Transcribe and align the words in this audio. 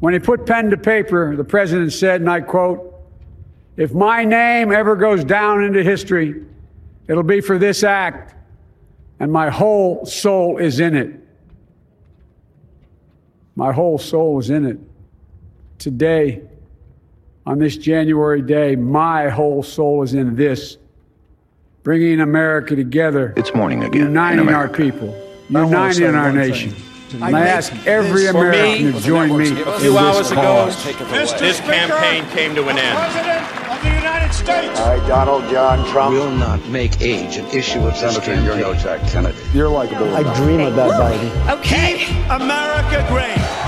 When 0.00 0.14
he 0.14 0.18
put 0.18 0.46
pen 0.46 0.70
to 0.70 0.76
paper, 0.76 1.36
the 1.36 1.44
president 1.44 1.92
said, 1.92 2.22
and 2.22 2.30
I 2.30 2.40
quote, 2.40 2.94
If 3.76 3.92
my 3.92 4.24
name 4.24 4.72
ever 4.72 4.96
goes 4.96 5.24
down 5.24 5.62
into 5.62 5.82
history, 5.82 6.42
it'll 7.06 7.22
be 7.22 7.42
for 7.42 7.58
this 7.58 7.84
act, 7.84 8.34
and 9.20 9.30
my 9.30 9.50
whole 9.50 10.06
soul 10.06 10.56
is 10.56 10.80
in 10.80 10.96
it. 10.96 11.20
My 13.56 13.72
whole 13.72 13.98
soul 13.98 14.38
is 14.38 14.48
in 14.48 14.64
it. 14.64 14.78
Today, 15.78 16.42
on 17.44 17.58
this 17.58 17.76
January 17.76 18.40
day, 18.40 18.76
my 18.76 19.28
whole 19.28 19.62
soul 19.62 20.02
is 20.02 20.14
in 20.14 20.34
this, 20.34 20.78
bringing 21.82 22.20
America 22.20 22.74
together. 22.74 23.34
It's 23.36 23.54
morning 23.54 23.84
again. 23.84 24.00
Uniting 24.00 24.48
our 24.48 24.68
people, 24.68 25.14
uniting 25.50 26.14
our 26.14 26.32
nation. 26.32 26.74
And 27.12 27.24
I 27.24 27.46
ask 27.46 27.72
every 27.86 28.26
American 28.26 28.92
to 28.92 29.00
join 29.00 29.36
me 29.36 29.60
A 29.62 29.78
few 29.80 29.98
hours 29.98 30.30
ago, 30.30 30.70
cause. 30.70 31.34
this 31.40 31.60
campaign 31.60 32.24
came 32.30 32.54
to 32.54 32.68
an 32.68 32.78
end. 32.78 32.98
President 32.98 33.68
of 33.68 33.82
the 33.82 33.88
United 33.88 34.32
States. 34.32 34.78
I, 34.78 34.96
Donald 35.08 35.42
John 35.50 35.84
Trump. 35.90 36.14
will 36.14 36.30
not 36.30 36.64
make 36.68 37.00
age 37.00 37.36
an 37.36 37.46
issue 37.46 37.80
of 37.80 37.92
this 37.94 38.14
Senator, 38.14 38.34
you're 38.42 38.56
no 38.56 38.74
campaign. 38.74 39.00
Jack 39.00 39.10
Kennedy. 39.10 39.38
You're 39.52 39.68
likable. 39.68 40.14
I 40.14 40.22
dream 40.36 40.60
about 40.60 40.92
Biden. 40.92 41.58
Okay. 41.58 42.04
America 42.30 43.04
great. 43.08 43.59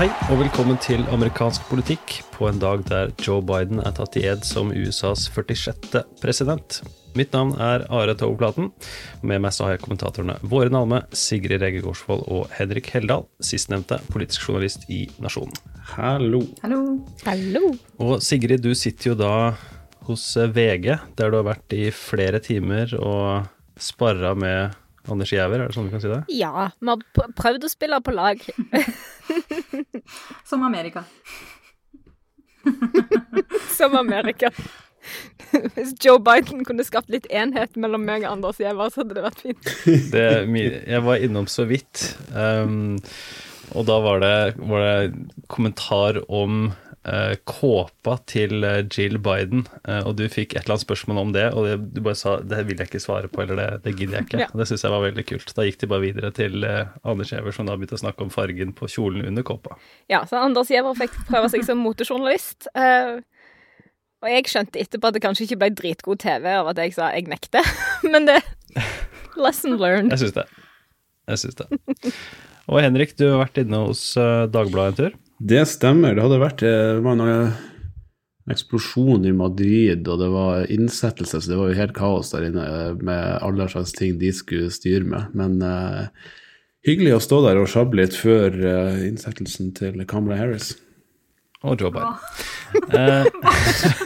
Hei 0.00 0.06
og 0.32 0.38
velkommen 0.40 0.78
til 0.80 1.02
amerikansk 1.12 1.66
politikk 1.68 2.14
på 2.32 2.46
en 2.48 2.56
dag 2.56 2.80
der 2.88 3.10
Joe 3.20 3.42
Biden 3.44 3.82
er 3.84 3.92
tatt 3.92 4.14
i 4.16 4.22
ed 4.30 4.46
som 4.48 4.70
USAs 4.72 5.26
46. 5.28 6.00
president. 6.22 6.78
Mitt 7.20 7.36
navn 7.36 7.52
er 7.60 7.84
Are 7.92 8.14
Toveplaten. 8.16 8.70
Med 9.20 9.44
meg 9.44 9.52
så 9.52 9.66
har 9.66 9.74
jeg 9.74 9.82
kommentatorene 9.84 10.38
Våren 10.40 10.78
Alme, 10.80 11.02
Sigrid 11.12 11.60
Rege 11.60 11.84
Gårdsvold 11.84 12.24
og 12.32 12.48
Henrik 12.56 12.88
Heldal, 12.94 13.26
sistnevnte 13.44 14.00
politisk 14.08 14.48
journalist 14.48 14.88
i 14.88 15.02
Nasjonen. 15.20 15.52
Hallo. 15.92 16.46
Hallo. 16.64 16.80
Hallo. 17.28 17.74
Og 18.00 18.24
Sigrid, 18.24 18.64
du 18.64 18.72
sitter 18.72 19.12
jo 19.12 19.20
da 19.20 19.34
hos 20.08 20.30
VG, 20.32 20.94
der 21.20 21.28
du 21.28 21.42
har 21.42 21.50
vært 21.52 21.76
i 21.76 21.90
flere 21.92 22.40
timer 22.40 22.96
og 22.96 23.52
sparra 23.76 24.32
med 24.32 24.79
Anders 25.08 25.32
Giæver, 25.32 25.62
er 25.62 25.70
det 25.70 25.76
sånn 25.76 25.88
du 25.88 25.94
kan 25.94 26.02
si 26.02 26.10
det? 26.10 26.20
Ja, 26.36 26.68
vi 26.80 26.92
har 26.92 27.32
prøvd 27.38 27.64
å 27.64 27.72
spille 27.72 28.00
på 28.04 28.12
lag. 28.12 28.42
Som 30.50 30.66
Amerika. 30.66 31.06
Som 33.78 33.96
Amerika. 33.96 34.52
Hvis 35.74 35.94
Joe 36.04 36.20
Biden 36.22 36.64
kunne 36.68 36.84
skapt 36.86 37.10
litt 37.10 37.26
enhet 37.32 37.76
mellom 37.80 38.04
meg 38.06 38.26
og 38.26 38.36
Anders 38.36 38.60
Giæver, 38.60 38.92
så 38.92 39.02
hadde 39.02 39.16
det 39.16 39.24
vært 39.24 39.44
fint. 39.46 39.70
Det, 40.14 40.26
jeg 40.86 41.04
var 41.06 41.24
innom 41.24 41.48
så 41.50 41.66
vidt, 41.70 42.04
um, 42.34 42.98
og 43.74 43.86
da 43.88 43.98
var 44.02 44.22
det, 44.22 44.36
var 44.58 44.84
det 44.86 45.42
kommentar 45.52 46.18
om 46.32 46.72
eh, 47.06 47.34
kåpa 47.48 48.16
til 48.30 48.64
eh, 48.66 48.80
Jill 48.90 49.18
Biden, 49.22 49.66
eh, 49.88 50.02
og 50.06 50.16
du 50.18 50.24
fikk 50.28 50.54
et 50.54 50.64
eller 50.64 50.76
annet 50.76 50.84
spørsmål 50.86 51.20
om 51.22 51.32
det, 51.36 51.46
og 51.54 51.66
det, 51.68 51.76
du 51.96 52.00
bare 52.04 52.18
sa 52.18 52.36
det 52.42 52.64
vil 52.68 52.80
jeg 52.82 52.90
ikke 52.90 53.02
svare 53.02 53.30
på, 53.32 53.42
eller 53.44 53.60
det, 53.60 53.68
det 53.86 53.94
gidder 53.98 54.18
jeg 54.20 54.28
ikke. 54.28 54.42
Ja. 54.44 54.48
Og 54.52 54.62
Det 54.62 54.68
syns 54.70 54.84
jeg 54.86 54.94
var 54.94 55.04
veldig 55.06 55.26
kult. 55.30 55.54
Da 55.56 55.66
gikk 55.68 55.80
de 55.84 55.90
bare 55.94 56.04
videre 56.04 56.32
til 56.36 56.66
eh, 56.66 56.92
Anders 57.08 57.32
Giæver, 57.32 57.56
som 57.56 57.70
da 57.70 57.76
begynte 57.78 57.98
å 57.98 58.02
snakke 58.04 58.26
om 58.26 58.32
fargen 58.34 58.74
på 58.76 58.90
kjolen 58.90 59.26
under 59.30 59.46
kåpa. 59.46 59.78
Ja, 60.12 60.24
så 60.28 60.42
Anders 60.42 60.72
Giæver 60.72 60.98
fikk 60.98 61.16
prøve 61.30 61.52
seg 61.52 61.66
som 61.68 61.80
motejournalist. 61.84 62.68
eh, 62.74 63.20
og 64.20 64.28
jeg 64.28 64.50
skjønte 64.52 64.76
etterpå 64.82 65.08
at 65.08 65.16
det 65.16 65.22
kanskje 65.24 65.46
ikke 65.46 65.56
ble 65.62 65.70
dritgod 65.78 66.20
TV 66.20 66.50
av 66.52 66.68
at 66.74 66.80
jeg 66.82 66.92
sa 66.92 67.08
jeg 67.14 67.30
nekter, 67.32 67.64
men 68.12 68.28
det 68.28 68.40
Lesson 69.40 69.78
learned. 69.80 70.12
Jeg 70.12 70.26
syns 70.26 70.36
det. 70.36 70.44
Jeg 71.30 71.40
syns 71.44 71.60
det. 71.62 72.14
Og 72.70 72.78
Henrik, 72.84 73.16
du 73.18 73.26
har 73.26 73.40
vært 73.42 73.58
inne 73.64 73.82
hos 73.88 74.04
eh, 74.20 74.46
Dagbladet 74.50 74.92
en 74.92 74.98
tur. 75.00 75.18
Det 75.40 75.64
stemmer. 75.66 76.14
Det 76.14 76.22
hadde 76.22 76.42
vært 76.42 76.62
eh, 76.62 76.94
det 76.98 77.02
var 77.02 77.18
en 77.18 77.50
eksplosjon 78.50 79.26
i 79.26 79.32
Madrid, 79.36 80.06
og 80.08 80.20
det 80.22 80.28
var 80.32 80.70
innsettelse, 80.72 81.40
så 81.40 81.50
det 81.50 81.58
var 81.58 81.70
jo 81.70 81.78
helt 81.80 81.96
kaos 81.96 82.32
der 82.34 82.46
inne 82.48 82.66
eh, 82.66 82.92
med 83.02 83.40
alle 83.44 83.66
slags 83.72 83.94
ting 83.96 84.18
de 84.20 84.30
skulle 84.34 84.70
styre 84.74 85.06
med. 85.06 85.34
Men 85.36 85.58
uh, 85.64 86.06
hyggelig 86.86 87.16
å 87.16 87.24
stå 87.26 87.42
der 87.48 87.60
og 87.60 87.70
sjabbe 87.70 88.00
litt 88.00 88.16
før 88.16 88.54
uh, 88.62 89.02
innsettelsen 89.06 89.74
til 89.76 90.06
Kamala 90.10 90.38
Harris. 90.40 90.74
Og 91.60 91.82
Joe 91.82 91.92
Biden. 91.92 92.16
Eh, 92.96 93.26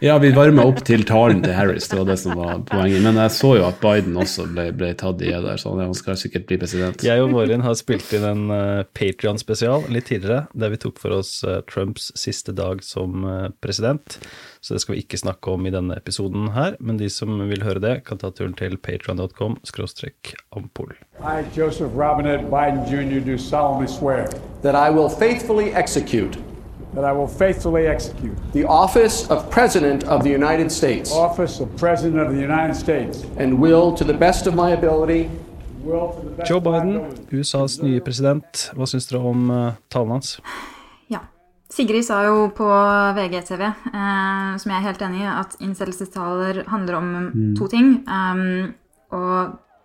Ja, 0.00 0.14
vi 0.22 0.28
varma 0.30 0.62
opp 0.62 0.78
til 0.86 1.02
talen 1.02 1.40
til 1.42 1.56
Harris, 1.56 1.88
det 1.90 1.96
var 1.98 2.06
det 2.06 2.14
som 2.22 2.38
var 2.38 2.60
poenget. 2.68 3.00
Men 3.02 3.16
jeg 3.18 3.32
så 3.34 3.48
jo 3.58 3.64
at 3.66 3.80
Biden 3.82 4.14
også 4.20 4.44
ble, 4.46 4.68
ble 4.78 4.92
tatt 4.98 5.24
i 5.26 5.32
der, 5.32 5.58
så 5.58 5.72
han 5.74 5.94
skal 5.98 6.18
sikkert 6.20 6.46
bli 6.46 6.58
president. 6.60 7.02
Jeg 7.02 7.24
og 7.24 7.32
Vårin 7.34 7.64
har 7.66 7.74
spilt 7.78 8.12
inn 8.14 8.26
en 8.28 8.44
uh, 8.52 8.84
Patrion-spesial 8.94 9.88
litt 9.90 10.06
tidligere, 10.12 10.44
der 10.54 10.70
vi 10.70 10.78
tok 10.84 11.02
for 11.02 11.18
oss 11.18 11.40
eh, 11.42 11.58
Trumps 11.66 12.12
siste 12.18 12.54
dag 12.54 12.84
som 12.86 13.26
eh, 13.26 13.48
president. 13.64 14.20
Så 14.62 14.76
det 14.76 14.84
skal 14.84 14.94
vi 14.94 15.02
ikke 15.02 15.18
snakke 15.18 15.50
om 15.50 15.66
i 15.66 15.72
denne 15.74 15.98
episoden 15.98 16.52
her, 16.54 16.76
men 16.78 17.00
de 17.00 17.10
som 17.10 17.34
vil 17.50 17.66
høre 17.66 17.82
det, 17.82 17.94
kan 18.06 18.22
ta 18.22 18.30
turen 18.30 18.54
til 18.58 18.78
patreon.com 18.78 19.58
skråstrekk 19.66 20.36
ampol. 20.54 20.94
I, 21.18 21.42
Joseph 21.56 21.90
Robinette 21.98 22.46
Biden 22.52 22.86
Jr., 22.86 23.18
do 23.18 23.38
solemnly 23.38 23.90
swear 23.90 24.30
That 24.62 24.74
I 24.74 24.90
will 24.90 25.08
faithfully 25.08 25.72
execute 25.74 26.38
that 26.98 27.06
I 27.06 27.12
will 27.12 27.28
faithfully 27.28 27.86
execute 27.86 28.36
the 28.52 28.64
office 28.64 29.30
of 29.30 29.48
President 29.50 30.02
of 30.04 30.24
the 30.24 30.30
United 30.30 30.68
States 30.72 31.12
office 31.12 31.60
of 31.62 31.68
President 31.76 32.18
of 32.18 32.34
the 32.34 32.40
United 32.40 32.74
States. 32.74 33.24
and 33.38 33.60
will, 33.60 33.96
to 33.96 34.04
the 34.04 34.18
best 34.26 34.46
of 34.46 34.54
my 34.54 34.72
ability, 34.72 35.30
Will 35.84 36.08
to 36.12 36.20
the 36.24 36.34
best 36.36 36.48
Joe 36.48 36.60
Biden. 36.60 36.98
USAs 37.30 37.78
nye 37.82 38.00
president. 38.00 38.64
Hva 38.74 38.86
syns 38.90 39.06
dere 39.08 39.22
om 39.30 39.46
eh, 39.50 39.76
talen 39.92 40.16
hans? 40.16 40.32
Ja. 41.08 41.22
Sigrid 41.70 42.04
sa 42.08 42.18
jo 42.26 42.48
på 42.56 42.66
VGTV, 43.16 43.62
eh, 43.62 44.50
som 44.58 44.72
jeg 44.72 44.76
er 44.80 44.86
helt 44.88 45.06
enig 45.06 45.22
i, 45.22 45.30
at 45.30 45.54
innsettelsestaler 45.62 46.64
handler 46.72 46.98
om 46.98 47.08
to 47.56 47.70
ting. 47.70 47.94
Um, 48.10 48.74
å 49.14 49.22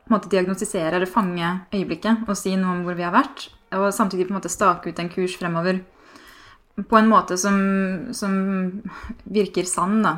på 0.04 0.12
en 0.12 0.18
måte 0.18 0.32
diagnostisere 0.34 0.98
eller 0.98 1.08
fange 1.08 1.54
øyeblikket 1.72 2.26
og 2.28 2.36
si 2.36 2.58
noe 2.60 2.74
om 2.74 2.82
hvor 2.88 2.98
vi 2.98 3.06
har 3.06 3.14
vært. 3.14 3.48
Og 3.78 3.88
samtidig 3.96 4.28
på 4.28 4.34
en 4.34 4.42
måte 4.42 4.52
stake 4.52 4.92
ut 4.92 5.00
en 5.00 5.14
kurs 5.14 5.38
fremover 5.40 5.80
på 6.74 6.98
en 6.98 7.10
måte 7.10 7.38
som, 7.38 7.58
som 8.18 8.34
virker 9.30 9.68
sann, 9.70 10.02
da. 10.06 10.18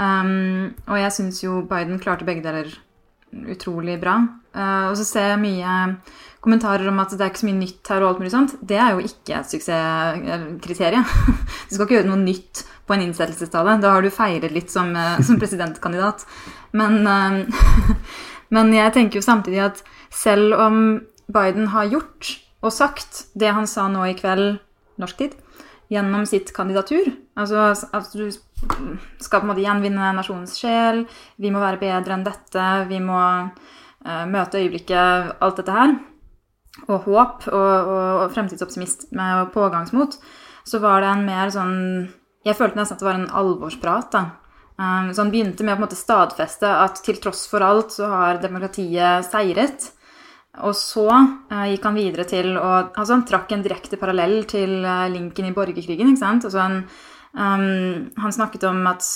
Um, 0.00 0.70
og 0.88 0.96
jeg 0.96 1.12
syns 1.12 1.42
jo 1.42 1.60
Biden 1.68 2.00
klarte 2.00 2.24
begge 2.24 2.44
deler 2.44 2.70
utrolig 3.50 3.98
bra. 4.00 4.20
Uh, 4.54 4.90
og 4.90 4.96
så 4.98 5.06
ser 5.06 5.32
jeg 5.32 5.42
mye 5.42 5.74
kommentarer 6.40 6.88
om 6.88 7.02
at 7.02 7.12
det 7.12 7.20
er 7.20 7.32
ikke 7.32 7.42
så 7.42 7.48
mye 7.50 7.58
nytt 7.58 7.90
her 7.92 8.02
og 8.02 8.08
alt 8.08 8.22
mulig 8.22 8.32
sånt. 8.32 8.54
Det 8.64 8.78
er 8.80 8.94
jo 8.94 9.04
ikke 9.04 9.36
et 9.40 9.52
suksesskriterium. 9.52 11.06
Du 11.68 11.76
skal 11.76 11.84
ikke 11.84 11.98
gjøre 11.98 12.10
noe 12.10 12.22
nytt 12.22 12.64
på 12.88 12.96
en 12.96 13.04
innsettelsestale. 13.04 13.76
Da 13.82 13.92
har 13.94 14.02
du 14.02 14.10
feiret 14.14 14.54
litt 14.54 14.72
som, 14.72 14.88
eh, 14.96 15.20
som 15.26 15.38
presidentkandidat. 15.38 16.24
Men, 16.74 17.04
uh, 17.06 17.92
men 18.56 18.72
jeg 18.74 18.94
tenker 18.96 19.20
jo 19.20 19.26
samtidig 19.26 19.62
at 19.68 19.84
selv 20.10 20.56
om 20.58 20.80
Biden 21.30 21.70
har 21.74 21.92
gjort 21.92 22.32
og 22.64 22.74
sagt 22.74 23.26
det 23.38 23.52
han 23.54 23.68
sa 23.70 23.86
nå 23.88 24.02
i 24.08 24.16
kveld, 24.18 24.58
norsk 25.00 25.20
tid, 25.20 25.36
gjennom 25.90 26.26
sitt 26.28 26.52
kandidatur. 26.54 27.10
Altså 27.38 27.70
at 27.96 28.12
du 28.14 28.28
skal 28.30 29.40
på 29.40 29.44
en 29.44 29.50
måte 29.50 29.64
gjenvinne 29.64 30.12
nasjonens 30.16 30.56
sjel, 30.60 31.04
vi 31.40 31.52
må 31.52 31.62
være 31.62 31.80
bedre 31.80 32.16
enn 32.16 32.26
dette, 32.26 32.68
vi 32.90 33.00
må 33.02 33.20
uh, 33.20 34.24
møte 34.30 34.60
øyeblikket, 34.60 35.36
alt 35.40 35.60
dette 35.60 35.76
her. 35.76 35.96
Og 36.86 37.08
håp 37.08 37.48
og, 37.50 37.56
og, 37.56 38.04
og 38.24 38.34
fremtidsoptimisme 38.34 39.30
og 39.40 39.50
pågangsmot. 39.54 40.18
Så 40.64 40.78
var 40.82 41.02
det 41.02 41.10
en 41.10 41.26
mer 41.26 41.50
sånn 41.52 41.78
Jeg 42.46 42.56
følte 42.56 42.78
nesten 42.78 42.96
at 42.96 43.02
det 43.02 43.04
var 43.04 43.18
en 43.18 43.32
alvorsprat. 43.36 44.12
da. 44.14 44.22
Um, 44.80 45.10
så 45.12 45.26
han 45.26 45.32
begynte 45.32 45.64
med 45.64 45.74
å 45.74 45.76
på 45.76 45.82
en 45.82 45.84
måte 45.84 45.98
stadfeste 45.98 46.68
at 46.86 47.02
til 47.04 47.18
tross 47.20 47.42
for 47.50 47.60
alt 47.60 47.92
så 47.92 48.06
har 48.08 48.40
demokratiet 48.40 49.26
seiret. 49.28 49.90
Og 50.58 50.74
så 50.74 51.06
eh, 51.10 51.66
gikk 51.72 51.86
han 51.86 51.98
videre 51.98 52.26
til 52.28 52.56
å 52.58 52.70
Altså, 52.82 53.14
han 53.14 53.26
trakk 53.28 53.52
en 53.54 53.62
direkte 53.62 53.98
parallell 54.00 54.42
til 54.50 54.80
eh, 54.82 55.06
linken 55.12 55.46
i 55.46 55.54
borgerkrigen, 55.54 56.10
ikke 56.10 56.24
sant? 56.24 56.46
Altså, 56.48 56.64
han, 56.64 56.80
um, 57.38 58.10
han 58.18 58.34
snakket 58.34 58.66
om 58.66 58.82
at 58.90 59.06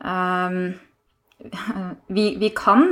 um, 0.00 0.72
vi, 2.16 2.26
vi 2.40 2.52
kan 2.56 2.88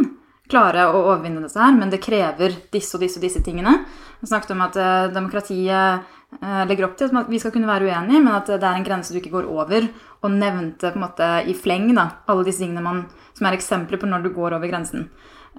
klare 0.51 0.89
å 0.91 1.05
overvinne 1.07 1.41
dette 1.45 1.63
her, 1.63 1.73
men 1.79 1.93
det 1.93 2.03
krever 2.03 2.57
disse 2.75 2.99
og 2.99 3.05
disse 3.05 3.21
og 3.21 3.25
disse 3.25 3.43
tingene. 3.47 3.79
Han 4.21 4.29
snakket 4.29 4.53
om 4.53 4.65
at 4.67 4.77
uh, 4.77 5.09
demokratiet 5.15 6.05
uh, 6.37 6.63
legger 6.69 6.91
opp 6.91 7.01
til 7.01 7.17
at 7.17 7.33
vi 7.33 7.41
skal 7.41 7.55
kunne 7.55 7.71
være 7.71 7.89
uenige, 7.89 8.21
men 8.21 8.35
at 8.37 8.51
det 8.53 8.61
er 8.61 8.77
en 8.77 8.87
grense 8.87 9.15
du 9.15 9.23
ikke 9.23 9.33
går 9.39 9.49
over, 9.49 9.89
og 10.21 10.37
nevnte 10.37 10.93
på 10.93 11.01
en 11.01 11.07
måte 11.07 11.33
i 11.49 11.57
fleng 11.57 11.95
da, 11.97 12.11
alle 12.29 12.45
disse 12.45 12.61
tingene 12.61 12.85
man, 12.85 13.07
som 13.33 13.49
er 13.49 13.57
eksempler 13.57 14.03
på 14.03 14.11
når 14.11 14.27
du 14.27 14.35
går 14.37 14.59
over 14.59 14.69
grensen. 14.69 15.09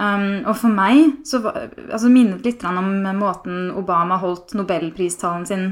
Um, 0.01 0.41
og 0.49 0.55
for 0.57 0.73
meg 0.73 1.19
så 1.29 1.43
altså 1.45 2.09
minnet 2.09 2.45
litt 2.47 2.63
om 2.65 2.89
måten 3.19 3.69
Obama 3.77 4.17
holdt 4.21 4.55
nobelpristalen 4.57 5.45
sin 5.45 5.65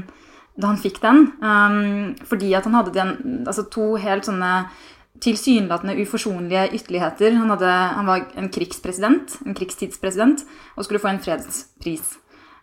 da 0.60 0.70
han 0.70 0.80
fikk 0.80 1.00
den. 1.02 1.26
Um, 1.42 2.14
fordi 2.28 2.52
at 2.54 2.66
han 2.68 2.76
hadde 2.76 2.94
den, 2.94 3.12
altså 3.48 3.64
to 3.72 3.94
helt 4.00 4.28
sånne 4.28 4.52
tilsynelatende 5.24 5.96
uforsonlige 6.00 6.68
ytterligheter. 6.78 7.34
Han, 7.36 7.52
hadde, 7.54 7.70
han 7.96 8.08
var 8.08 8.26
en 8.38 8.50
krigspresident, 8.52 9.38
en 9.46 9.56
krigstidspresident, 9.56 10.44
og 10.76 10.86
skulle 10.86 11.02
få 11.02 11.12
en 11.12 11.22
fredspris. 11.22 12.16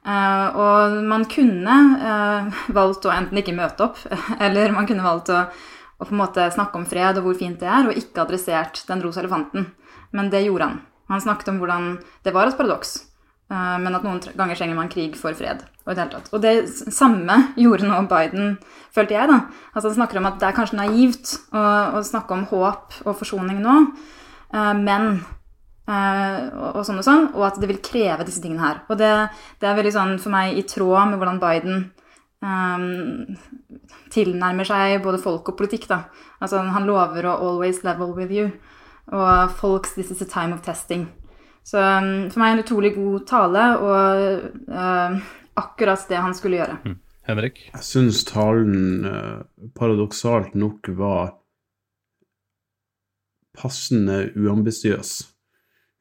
Uh, 0.07 0.47
og 0.55 0.99
man 1.09 1.25
kunne 1.27 1.77
uh, 1.99 2.61
valgt 2.71 3.07
å 3.09 3.11
enten 3.11 3.41
ikke 3.41 3.55
møte 3.57 3.89
opp, 3.89 3.99
eller 4.45 4.75
man 4.75 4.87
kunne 4.89 5.05
valgt 5.05 5.33
å, 5.33 5.43
å, 5.97 6.05
på 6.05 6.13
en 6.13 6.21
måte 6.21 6.47
snakke 6.53 6.79
om 6.79 6.87
fred 6.87 7.19
og 7.19 7.27
hvor 7.27 7.39
fint 7.39 7.59
det 7.59 7.67
er, 7.67 7.89
og 7.89 7.99
ikke 7.99 8.23
adressert 8.23 8.85
den 8.87 9.03
rosa 9.03 9.23
elefanten. 9.23 9.71
Men 10.15 10.31
det 10.31 10.45
gjorde 10.45 10.69
han. 10.69 10.79
Han 11.11 11.23
snakket 11.23 11.53
om 11.53 11.61
hvordan 11.61 11.93
det 12.25 12.33
var 12.35 12.49
et 12.49 12.57
paradoks, 12.59 12.97
uh, 13.53 13.77
men 13.79 13.95
at 13.95 14.03
noen 14.05 14.19
ganger 14.35 14.59
trenger 14.59 14.79
man 14.79 14.91
krig 14.91 15.15
for 15.19 15.37
fred. 15.37 15.63
Og, 15.87 15.95
det, 15.95 16.07
og 16.35 16.43
det 16.43 16.55
samme 16.93 17.39
gjorde 17.63 17.87
nå 17.87 18.03
Biden, 18.11 18.57
følte 18.95 19.17
jeg. 19.17 19.31
da. 19.31 19.39
Altså 19.73 19.89
Han 19.89 20.01
snakker 20.01 20.21
om 20.21 20.29
at 20.31 20.41
det 20.41 20.49
er 20.49 20.59
kanskje 20.59 20.81
naivt 20.81 21.37
å, 21.55 21.63
å 21.99 22.03
snakke 22.03 22.35
om 22.35 22.47
håp 22.51 23.01
og 23.05 23.17
forsoning 23.21 23.63
nå, 23.63 23.79
men 24.83 25.17
Uh, 25.87 26.73
og 26.75 26.81
sånn 26.83 26.97
og 26.99 27.05
sånn, 27.07 27.29
og 27.31 27.45
at 27.47 27.61
det 27.61 27.69
vil 27.69 27.77
kreve 27.79 28.25
disse 28.27 28.41
tingene 28.43 28.59
her. 28.59 28.81
Og 28.91 28.97
det, 28.99 29.07
det 29.61 29.69
er 29.69 29.77
veldig 29.77 29.93
sånn 29.95 30.17
for 30.19 30.33
meg 30.33 30.57
i 30.59 30.65
tråd 30.67 31.13
med 31.13 31.21
hvordan 31.21 31.39
Biden 31.39 31.85
um, 32.43 33.37
tilnærmer 34.11 34.67
seg 34.67 34.97
både 35.05 35.21
folk 35.23 35.47
og 35.53 35.55
politikk. 35.61 35.87
da. 35.87 36.01
Altså 36.43 36.59
Han 36.75 36.89
lover 36.89 37.29
å 37.29 37.37
'always 37.39 37.85
level 37.87 38.11
with 38.17 38.35
you', 38.35 38.51
og 39.07 39.51
'folks 39.51 39.93
this 39.93 40.11
is 40.11 40.21
a 40.21 40.25
time 40.25 40.53
of 40.53 40.61
testing'. 40.61 41.07
Så 41.63 41.77
um, 41.77 42.29
for 42.31 42.39
meg 42.39 42.53
en 42.53 42.63
utrolig 42.63 42.93
god 42.95 43.25
tale, 43.27 43.63
og 43.77 44.41
uh, 44.67 45.17
akkurat 45.55 46.05
det 46.09 46.17
han 46.17 46.35
skulle 46.35 46.57
gjøre. 46.57 46.77
Mm. 46.85 46.99
Henrik? 47.27 47.69
Jeg 47.73 47.83
syns 47.83 48.23
talen 48.23 49.05
uh, 49.05 49.43
paradoksalt 49.75 50.55
nok 50.55 50.87
var 50.95 51.33
passende 53.57 54.31
uambisiøs. 54.35 55.21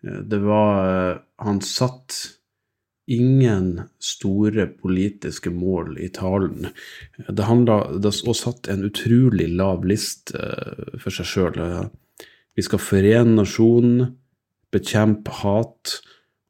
Det 0.02 0.38
var 0.38 1.10
eh, 1.10 1.16
Han 1.38 1.60
satt 1.60 2.14
ingen 3.06 3.80
store 4.02 4.66
politiske 4.66 5.50
mål 5.50 5.98
i 6.02 6.08
talen. 6.08 6.68
Det 7.28 7.46
handla 7.46 7.78
og 7.96 8.36
satt 8.36 8.68
en 8.72 8.84
utrolig 8.88 9.48
lav 9.54 9.86
liste 9.86 10.38
eh, 10.38 10.96
for 11.00 11.14
seg 11.14 11.30
sjøl. 11.30 11.60
Vi 12.56 12.64
skal 12.64 12.80
forene 12.80 13.36
nasjonen, 13.36 14.14
bekjempe 14.72 15.32
hat 15.42 15.98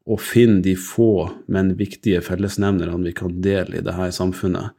og 0.07 0.21
finne 0.23 0.61
de 0.63 0.73
få, 0.79 1.27
men 1.51 1.75
viktige 1.79 2.23
fellesnevnerne 2.23 3.01
vi 3.03 3.13
kan 3.15 3.41
dele 3.43 3.79
i 3.79 3.83
dette 3.83 4.11
samfunnet. 4.15 4.71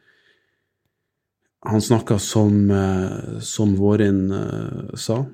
Han 1.68 1.82
snakka 1.84 2.16
som, 2.22 2.70
eh, 2.70 3.40
som 3.44 3.74
Vårin 3.76 4.32
sa, 4.94 5.26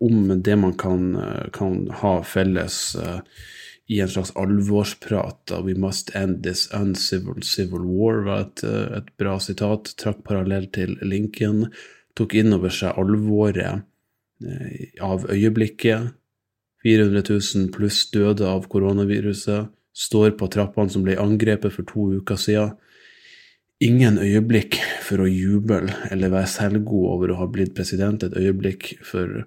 om 0.00 0.42
det 0.42 0.56
man 0.56 0.74
kan, 0.76 1.16
kan 1.52 1.88
ha 2.02 2.22
felles 2.22 2.96
i 3.86 4.00
en 4.00 4.08
slags 4.08 4.36
alvorsprat. 4.36 5.50
'We 5.50 5.74
must 5.74 6.10
end 6.14 6.42
this 6.42 6.68
uncivil 6.74 7.42
civil 7.42 7.86
war' 7.86 8.24
var 8.24 8.40
et, 8.40 8.64
et 8.64 9.16
bra 9.18 9.38
sitat. 9.38 9.94
Trakk 9.96 10.24
parallell 10.24 10.66
til 10.66 10.98
Lincoln. 11.02 11.70
Tok 12.16 12.34
inn 12.34 12.52
over 12.52 12.72
seg 12.72 12.98
alvoret 12.98 13.86
av 15.00 15.26
øyeblikket. 15.32 16.12
400 16.86 17.22
000 17.28 17.70
pluss 17.74 18.04
døde 18.12 18.46
av 18.46 18.68
koronaviruset. 18.70 19.72
Står 19.96 20.36
på 20.36 20.48
trappene 20.52 20.92
som 20.92 21.06
ble 21.06 21.16
angrepet 21.18 21.72
for 21.72 21.88
to 21.88 22.10
uker 22.20 22.38
siden 22.40 22.74
ingen 23.82 24.18
øyeblikk 24.20 24.78
for 25.04 25.22
å 25.24 25.28
juble 25.28 25.92
eller 26.10 26.32
være 26.32 26.48
selvgod 26.48 27.08
over 27.12 27.32
å 27.32 27.40
ha 27.42 27.48
blitt 27.50 27.74
president, 27.76 28.24
et 28.24 28.36
øyeblikk 28.36 28.94
for 29.04 29.42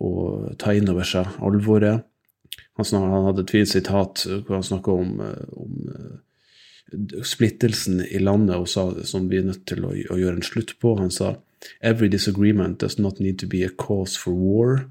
å 0.00 0.10
ta 0.58 0.74
inn 0.74 0.90
over 0.90 1.06
seg 1.06 1.28
alvoret. 1.44 2.06
Han, 2.78 2.86
snakket, 2.86 3.12
han 3.12 3.28
hadde 3.28 3.44
et 3.44 3.54
fint 3.54 3.70
sitat 3.70 4.24
hvor 4.26 4.56
han 4.56 4.66
snakka 4.66 4.96
om, 4.96 5.12
eh, 5.22 5.54
om, 5.54 5.92
eh, 5.94 7.22
splittelsen 7.22 8.00
i 8.08 8.18
landet 8.18 8.56
og 8.56 8.66
sa, 8.68 8.88
som 9.06 9.28
vi 9.30 9.38
er 9.38 9.46
nødt 9.46 9.66
til 9.68 9.84
å, 9.86 9.92
å 9.92 10.18
gjøre 10.18 10.40
en 10.40 10.46
slutt 10.46 10.74
på. 10.82 10.96
Han 10.98 11.12
sa 11.14 11.36
«Every 11.80 12.08
disagreement 12.08 12.80
does 12.80 12.98
not 12.98 13.20
need 13.20 13.38
to 13.38 13.46
be 13.46 13.64
a 13.64 13.70
cause 13.70 14.18
for 14.18 14.32
war». 14.32 14.86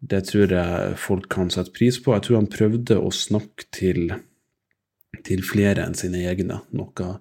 Det 0.00 0.26
tror 0.28 0.52
jeg 0.52 0.96
folk 1.00 1.28
kan 1.32 1.50
sette 1.50 1.72
pris 1.72 1.96
på. 2.02 2.12
Jeg 2.14 2.26
tror 2.26 2.36
han 2.36 2.50
prøvde 2.52 2.98
å 3.00 3.10
snakke 3.10 3.64
til, 3.74 4.12
til 5.24 5.42
flere 5.42 5.86
enn 5.86 5.96
sine 5.96 6.20
egne, 6.28 6.60
noe 6.76 7.14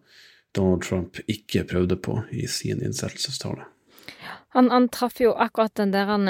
Donald 0.56 0.84
Trump 0.84 1.20
ikke 1.32 1.66
prøvde 1.68 1.98
på 2.00 2.20
i 2.32 2.46
sin 2.52 2.84
innsettelsestale. 2.84 3.66
Han, 4.56 4.70
han 4.72 4.88
traff 4.94 5.20
jo 5.20 5.34
akkurat 5.34 5.76
den 5.76 5.92
der 5.92 6.08
han 6.08 6.30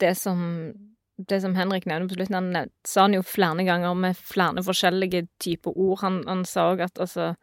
Det 0.00 0.14
som, 0.18 0.72
det 1.16 1.40
som 1.42 1.54
Henrik 1.54 1.86
nevner 1.86 2.08
på 2.08 2.16
slutten, 2.16 2.34
han 2.34 2.70
sa 2.86 3.06
han 3.06 3.14
jo 3.14 3.22
flere 3.22 3.64
ganger 3.66 3.94
med 3.94 4.16
flere 4.18 4.62
forskjellige 4.64 5.26
typer 5.40 5.76
ord. 5.76 6.00
Han, 6.02 6.22
han 6.26 6.44
sa 6.44 6.70
òg 6.72 6.82
at 6.88 6.98
altså 6.98 7.34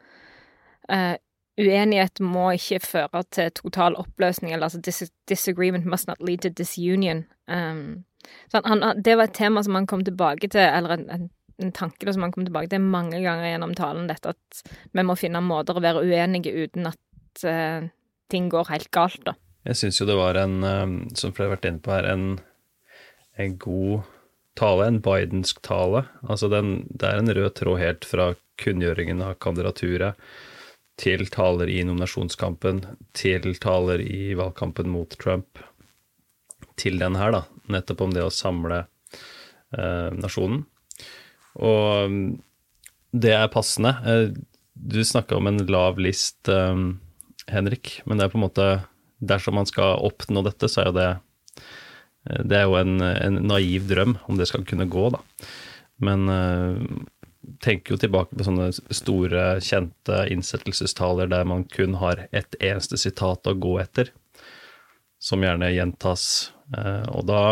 uh, 0.91 1.15
Uenighet 1.61 2.21
må 2.23 2.51
ikke 2.57 2.79
føre 2.83 3.23
til 3.31 3.51
total 3.57 3.97
oppløsning, 4.01 4.53
eller 4.53 4.69
altså 4.69 4.81
dis 4.81 5.03
disagreement 5.29 5.85
must 5.85 6.07
not 6.09 6.21
lead 6.21 6.41
to 6.45 6.49
disunion. 6.49 7.25
Um, 7.47 8.03
han, 8.53 8.65
han, 8.65 9.03
det 9.03 9.17
var 9.17 9.29
et 9.29 9.37
tema 9.37 9.63
som 9.63 9.77
han 9.77 9.87
kom 9.89 10.03
tilbake 10.07 10.49
til, 10.49 10.61
eller 10.65 10.97
en, 10.97 11.07
en 11.09 11.29
en 11.61 11.71
tanke 11.71 12.05
da, 12.05 12.13
som 12.13 12.25
han 12.25 12.33
kom 12.33 12.45
tilbake 12.47 12.71
til 12.71 12.83
mange 12.83 13.21
ganger 13.23 13.51
gjennom 13.51 13.73
talen, 13.77 14.07
dette 14.09 14.33
at 14.33 14.61
vi 14.95 15.05
må 15.05 15.15
finne 15.19 15.43
måter 15.45 15.77
å 15.77 15.83
være 15.83 16.03
uenige 16.07 16.53
uten 16.55 16.89
at 16.89 17.43
uh, 17.45 17.87
ting 18.31 18.49
går 18.51 18.71
helt 18.71 18.91
galt, 18.95 19.21
da. 19.27 19.35
Jeg 19.67 19.77
syns 19.77 19.99
jo 20.01 20.07
det 20.09 20.17
var 20.17 20.39
en, 20.41 20.61
um, 20.65 20.95
som 21.17 21.35
flere 21.35 21.51
har 21.51 21.57
vært 21.57 21.67
inne 21.69 21.83
på 21.85 21.93
her, 21.93 22.07
en, 22.09 22.39
en 23.37 23.57
god 23.61 24.07
tale, 24.59 24.87
en 24.87 25.01
bidensk 25.05 25.61
tale. 25.65 26.05
Altså 26.25 26.49
den, 26.51 26.79
det 26.89 27.07
er 27.07 27.21
en 27.21 27.33
rød 27.37 27.53
tråd 27.59 27.81
helt 27.81 28.07
fra 28.07 28.31
kunngjøringen 28.61 29.21
av 29.25 29.37
kandidaturet 29.41 30.17
til 31.01 31.25
taler 31.33 31.69
i 31.71 31.81
nominasjonskampen, 31.87 32.83
til 33.17 33.55
taler 33.61 34.03
i 34.05 34.35
valgkampen 34.37 34.89
mot 34.91 35.15
Trump, 35.21 35.61
til 36.79 37.01
den 37.01 37.17
her, 37.19 37.33
da. 37.33 37.41
Nettopp 37.71 38.05
om 38.05 38.13
det 38.13 38.23
å 38.25 38.33
samle 38.33 38.83
eh, 38.83 40.09
nasjonen. 40.17 40.63
Og 41.59 42.07
um, 42.07 42.21
det 43.11 43.33
er 43.35 43.51
passende. 43.51 43.95
Eh, 44.07 44.29
du 44.73 45.01
snakka 45.05 45.37
om 45.37 45.49
en 45.49 45.59
lav 45.67 45.99
list, 46.01 46.47
eh, 46.49 46.85
Henrik, 47.51 47.97
men 48.05 48.17
det 48.17 48.27
er 48.27 48.33
på 48.33 48.41
en 48.41 48.47
måte 48.49 48.71
Dersom 49.21 49.53
man 49.53 49.67
skal 49.69 49.99
oppnå 50.01 50.41
dette, 50.41 50.65
så 50.65 50.79
er 50.81 50.87
jo 50.87 50.93
det 50.95 51.09
eh, 51.11 52.39
Det 52.41 52.55
er 52.57 52.63
jo 52.65 52.77
en, 52.79 52.95
en 53.05 53.35
naiv 53.51 53.85
drøm, 53.91 54.15
om 54.25 54.39
det 54.39 54.47
skal 54.49 54.65
kunne 54.65 54.89
gå, 54.89 55.09
da. 55.13 55.21
Men 56.01 56.25
uh, 56.25 56.79
tenker 57.63 57.95
jo 57.95 57.99
tilbake 58.01 58.37
på 58.37 58.45
sånne 58.45 58.69
store, 58.93 59.45
kjente 59.63 60.23
innsettelsestaler 60.33 61.29
der 61.31 61.45
man 61.49 61.65
kun 61.69 61.97
har 62.01 62.27
ett 62.31 62.55
eneste 62.61 62.99
sitat 63.01 63.47
å 63.49 63.57
gå 63.57 63.75
etter, 63.81 64.11
som 65.21 65.43
gjerne 65.43 65.71
gjentas. 65.73 66.51
Uh, 66.75 67.05
og 67.17 67.27
da 67.29 67.43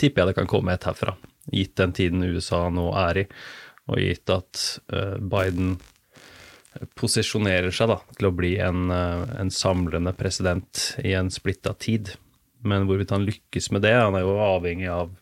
tipper 0.00 0.22
jeg 0.22 0.32
det 0.32 0.38
kan 0.40 0.50
komme 0.50 0.74
et 0.74 0.86
herfra 0.88 1.16
gitt 1.52 1.76
den 1.76 1.92
tiden 1.92 2.24
USA 2.24 2.68
nå 2.72 2.88
er 2.96 3.24
i, 3.24 3.26
og 3.90 4.00
gitt 4.00 4.30
at 4.32 4.62
uh, 4.92 5.18
Biden 5.20 5.76
posisjonerer 6.98 7.74
seg 7.74 7.92
da, 7.92 7.98
til 8.16 8.30
å 8.30 8.34
bli 8.34 8.54
en, 8.62 8.88
uh, 8.90 9.26
en 9.40 9.52
samlende 9.52 10.14
president 10.16 10.86
i 11.04 11.14
en 11.18 11.30
splitta 11.32 11.74
tid. 11.78 12.14
Men 12.64 12.88
hvorvidt 12.88 13.12
han 13.14 13.26
lykkes 13.26 13.70
med 13.74 13.84
det, 13.84 13.94
han 13.98 14.16
er 14.16 14.24
jo 14.24 14.38
avhengig 14.40 14.88
av, 14.90 15.12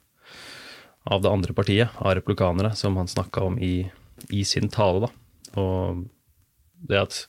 av 1.05 1.23
det 1.23 1.31
andre 1.31 1.55
partiet, 1.57 1.91
av 1.99 2.15
replikanere, 2.19 2.75
som 2.79 2.97
han 2.97 3.11
snakka 3.11 3.43
om 3.49 3.59
i, 3.59 3.91
i, 4.31 4.45
sin 4.45 4.71
tale. 4.71 5.07
da. 5.07 5.11
Og 5.61 6.05
det 6.89 7.01
at 7.01 7.21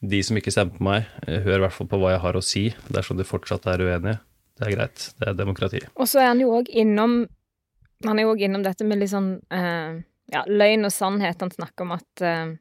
de 0.00 0.22
som 0.22 0.38
ikke 0.38 0.52
stemmer 0.54 0.78
på 0.78 0.86
meg, 0.86 1.08
eh, 1.26 1.40
hører 1.42 1.62
i 1.62 1.66
hvert 1.66 1.76
fall 1.76 1.90
på 1.90 2.00
hva 2.02 2.14
jeg 2.14 2.24
har 2.26 2.38
å 2.38 2.44
si, 2.44 2.64
dersom 2.90 3.18
de 3.18 3.26
fortsatt 3.26 3.66
er 3.70 3.82
uenige. 3.82 4.20
Det 4.58 4.66
er 4.66 4.74
greit. 4.74 5.08
Det 5.18 5.30
er 5.30 5.38
demokrati. 5.38 5.82
Og 5.94 6.10
så 6.10 6.22
er 6.22 6.32
han 6.32 6.42
jo 6.42 6.52
òg 6.58 6.70
innom 6.74 7.20
han 8.06 8.18
er 8.18 8.26
jo 8.28 8.34
òg 8.34 8.44
innom 8.46 8.62
dette 8.62 8.86
med 8.86 9.00
litt 9.00 9.10
sånn 9.10 9.32
eh, 9.50 9.98
ja, 10.30 10.44
løgn 10.46 10.86
og 10.86 10.94
sannhet. 10.94 11.40
Han 11.42 11.50
snakker 11.54 11.86
om 11.86 11.94
at 11.96 12.22
eh, 12.22 12.52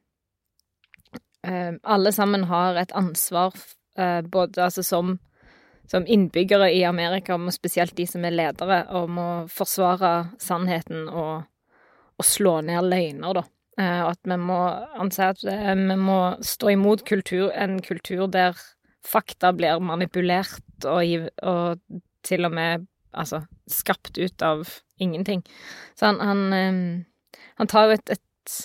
eh, 1.45 1.73
alle 1.83 2.13
sammen 2.15 2.47
har 2.49 2.79
et 2.81 2.93
ansvar, 2.97 3.53
eh, 3.99 4.21
både 4.25 4.63
altså 4.65 4.85
som, 4.85 5.17
som 5.87 6.07
innbyggere 6.07 6.71
i 6.75 6.83
Amerika, 6.85 7.35
og 7.35 7.53
spesielt 7.55 7.95
de 7.97 8.07
som 8.07 8.25
er 8.27 8.35
ledere, 8.35 8.83
om 8.91 9.19
å 9.21 9.29
forsvare 9.51 10.33
sannheten 10.43 11.07
og, 11.07 11.47
og 12.17 12.27
slå 12.27 12.59
ned 12.67 12.89
løgner, 12.91 13.41
da. 13.41 13.45
Eh, 13.77 14.01
og 14.01 14.11
at 14.15 14.23
vi 14.25 14.39
må 14.41 14.57
anse 14.97 15.31
at 15.33 15.43
eh, 15.47 15.73
vi 15.77 15.97
må 16.01 16.19
stå 16.43 16.73
imot 16.73 17.05
kultur, 17.07 17.51
en 17.53 17.77
kultur 17.85 18.25
der 18.33 18.57
fakta 19.07 19.53
blir 19.55 19.79
manipulert 19.79 20.87
og, 20.89 21.27
og 21.45 22.01
til 22.27 22.47
og 22.47 22.55
med 22.57 22.87
altså, 23.17 23.43
skapt 23.69 24.17
ut 24.17 24.41
av 24.41 24.67
ingenting. 24.99 25.43
Så 25.95 26.09
han, 26.09 26.19
han, 26.19 26.41
ehm, 26.53 26.81
han 27.61 27.69
tar 27.69 27.87
jo 27.87 27.97
et, 27.97 28.17
et 28.17 28.57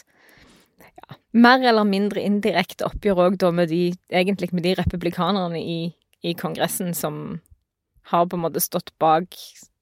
ja, 0.80 1.18
mer 1.36 1.62
eller 1.62 1.86
mindre 1.88 2.24
indirekte 2.24 2.88
oppgjør 2.88 3.26
òg 3.28 3.38
da 3.42 3.52
med 3.54 3.70
de, 3.72 3.92
egentlig 4.10 4.50
med 4.52 4.66
de 4.66 4.74
republikanerne 4.80 5.60
i, 5.60 5.80
i, 6.22 6.34
Kongressen 6.38 6.94
som 6.94 7.40
har 8.12 8.26
på 8.26 8.38
en 8.38 8.44
måte 8.44 8.62
stått 8.62 8.92
bak 9.02 9.36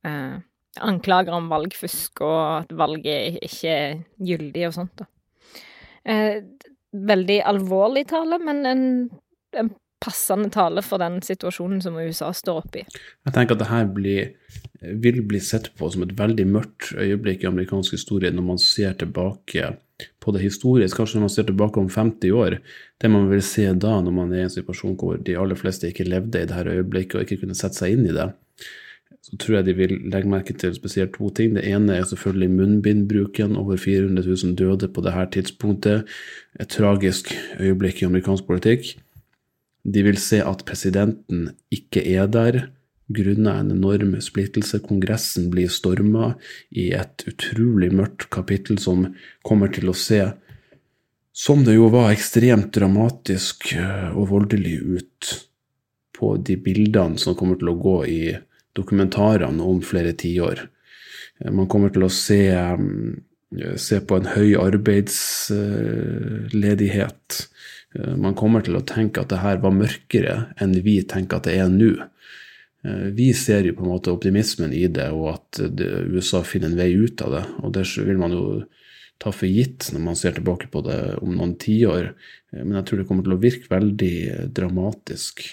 eh, 0.06 0.40
anklager 0.80 1.34
om 1.36 1.50
valgfusk 1.50 2.22
og 2.24 2.40
at 2.62 2.74
valget 2.76 3.40
ikke 3.44 3.76
er 3.76 4.00
gyldig 4.22 4.66
og 4.68 4.76
sånt, 4.76 5.02
da. 5.02 5.08
eh, 6.04 6.42
veldig 6.90 7.38
alvorlig 7.46 8.06
tale, 8.10 8.40
men 8.42 8.66
en, 8.66 8.84
en 9.58 9.72
passende 10.00 10.48
tale 10.50 10.82
for 10.82 11.02
den 11.02 11.20
situasjonen 11.22 11.82
som 11.84 11.98
USA 12.00 12.30
står 12.34 12.62
oppe 12.62 12.82
i. 12.82 12.84
Jeg 13.26 13.34
tenker 13.36 13.56
at 13.56 13.62
det 13.62 13.70
her 13.70 13.90
vil 15.04 15.20
bli 15.28 15.40
sett 15.44 15.70
på 15.76 15.90
som 15.92 16.06
et 16.06 16.16
veldig 16.18 16.46
mørkt 16.48 16.94
øyeblikk 16.96 17.44
i 17.44 17.50
amerikansk 17.50 17.98
historie 17.98 18.32
når 18.32 18.46
man 18.52 18.62
ser 18.62 18.96
tilbake 19.00 19.74
på 20.20 20.34
det 20.34 20.42
historisk, 20.44 20.96
kanskje 20.96 21.18
når 21.18 21.26
man 21.26 21.32
ser 21.34 21.48
tilbake 21.48 21.80
om 21.80 21.88
50 21.90 22.36
år. 22.36 22.58
Det 23.00 23.10
man 23.10 23.28
vil 23.30 23.42
se 23.44 23.66
da, 23.72 23.96
når 24.00 24.14
man 24.14 24.32
er 24.32 24.44
i 24.44 24.46
en 24.48 24.52
situasjon 24.52 24.96
hvor 25.00 25.20
de 25.26 25.36
aller 25.38 25.58
fleste 25.58 25.90
ikke 25.90 26.08
levde 26.08 26.42
i 26.42 26.48
det 26.48 26.56
her 26.56 26.70
øyeblikket 26.70 27.18
og 27.18 27.26
ikke 27.26 27.42
kunne 27.44 27.58
sette 27.58 27.80
seg 27.80 27.96
inn 27.96 28.08
i 28.08 28.16
det, 28.16 28.30
så 29.20 29.36
tror 29.36 29.58
jeg 29.58 29.66
de 29.68 29.76
vil 29.76 29.94
legge 30.10 30.30
merke 30.32 30.56
til 30.56 30.72
spesielt 30.74 31.12
to 31.18 31.28
ting. 31.36 31.54
Det 31.56 31.66
ene 31.68 31.98
er 31.98 32.08
selvfølgelig 32.08 32.50
munnbindbruken. 32.54 33.56
Over 33.60 33.76
400 33.76 34.24
000 34.26 34.56
døde 34.56 34.88
på 34.88 35.04
dette 35.04 35.26
tidspunktet. 35.36 36.08
Et 36.60 36.68
tragisk 36.72 37.34
øyeblikk 37.60 38.00
i 38.00 38.08
amerikansk 38.08 38.48
politikk. 38.48 38.94
De 39.84 40.04
vil 40.04 40.18
se 40.20 40.40
at 40.44 40.64
presidenten 40.66 41.50
ikke 41.72 42.04
er 42.16 42.26
der 42.26 42.62
grunnet 43.10 43.60
en 43.60 43.70
enorm 43.74 44.14
splittelse. 44.22 44.78
Kongressen 44.86 45.50
blir 45.50 45.68
storma 45.72 46.34
i 46.70 46.92
et 46.96 47.24
utrolig 47.26 47.92
mørkt 47.92 48.28
kapittel 48.32 48.78
som 48.82 49.06
kommer 49.46 49.68
til 49.74 49.88
å 49.90 49.96
se, 49.96 50.22
som 51.32 51.64
det 51.64 51.74
jo 51.76 51.88
var, 51.92 52.12
ekstremt 52.12 52.74
dramatisk 52.74 53.74
og 54.14 54.28
voldelig 54.32 54.82
ut 54.82 55.46
på 56.20 56.36
de 56.44 56.56
bildene 56.60 57.18
som 57.18 57.34
kommer 57.38 57.56
til 57.60 57.68
å 57.72 57.80
gå 57.80 58.06
i 58.10 58.36
dokumentarene 58.76 59.62
om 59.64 59.82
flere 59.82 60.12
tiår. 60.18 60.56
Man 61.50 61.68
kommer 61.72 61.88
til 61.94 62.02
å 62.04 62.10
se, 62.12 62.56
se 63.80 64.00
på 64.04 64.16
en 64.20 64.26
høy 64.34 64.50
arbeidsledighet. 64.60 67.48
Man 68.20 68.34
kommer 68.38 68.60
til 68.66 68.76
å 68.76 68.86
tenke 68.86 69.20
at 69.22 69.30
det 69.32 69.42
her 69.42 69.56
var 69.64 69.72
mørkere 69.74 70.34
enn 70.60 70.72
vi 70.84 70.96
tenker 71.08 71.36
at 71.40 71.46
det 71.48 71.54
er 71.62 71.68
nå. 71.72 71.92
Vi 73.16 73.26
ser 73.36 73.66
jo 73.68 73.74
på 73.76 73.84
en 73.84 73.90
måte 73.92 74.12
optimismen 74.12 74.72
i 74.72 74.86
det, 74.88 75.10
og 75.12 75.34
at 75.34 75.60
USA 75.60 76.40
finner 76.46 76.70
en 76.70 76.78
vei 76.78 76.90
ut 76.96 77.20
av 77.20 77.34
det. 77.34 77.42
Og 77.60 77.74
det 77.76 77.84
vil 78.06 78.20
man 78.20 78.32
jo 78.32 78.44
ta 79.20 79.32
for 79.36 79.50
gitt 79.50 79.90
når 79.92 80.04
man 80.06 80.16
ser 80.16 80.38
tilbake 80.38 80.70
på 80.72 80.80
det 80.86 80.98
om 81.20 81.34
noen 81.36 81.58
tiår. 81.60 82.12
Men 82.56 82.78
jeg 82.78 82.86
tror 82.88 83.02
det 83.02 83.08
kommer 83.10 83.26
til 83.26 83.36
å 83.36 83.42
virke 83.42 83.68
veldig 83.72 84.14
dramatisk 84.56 85.44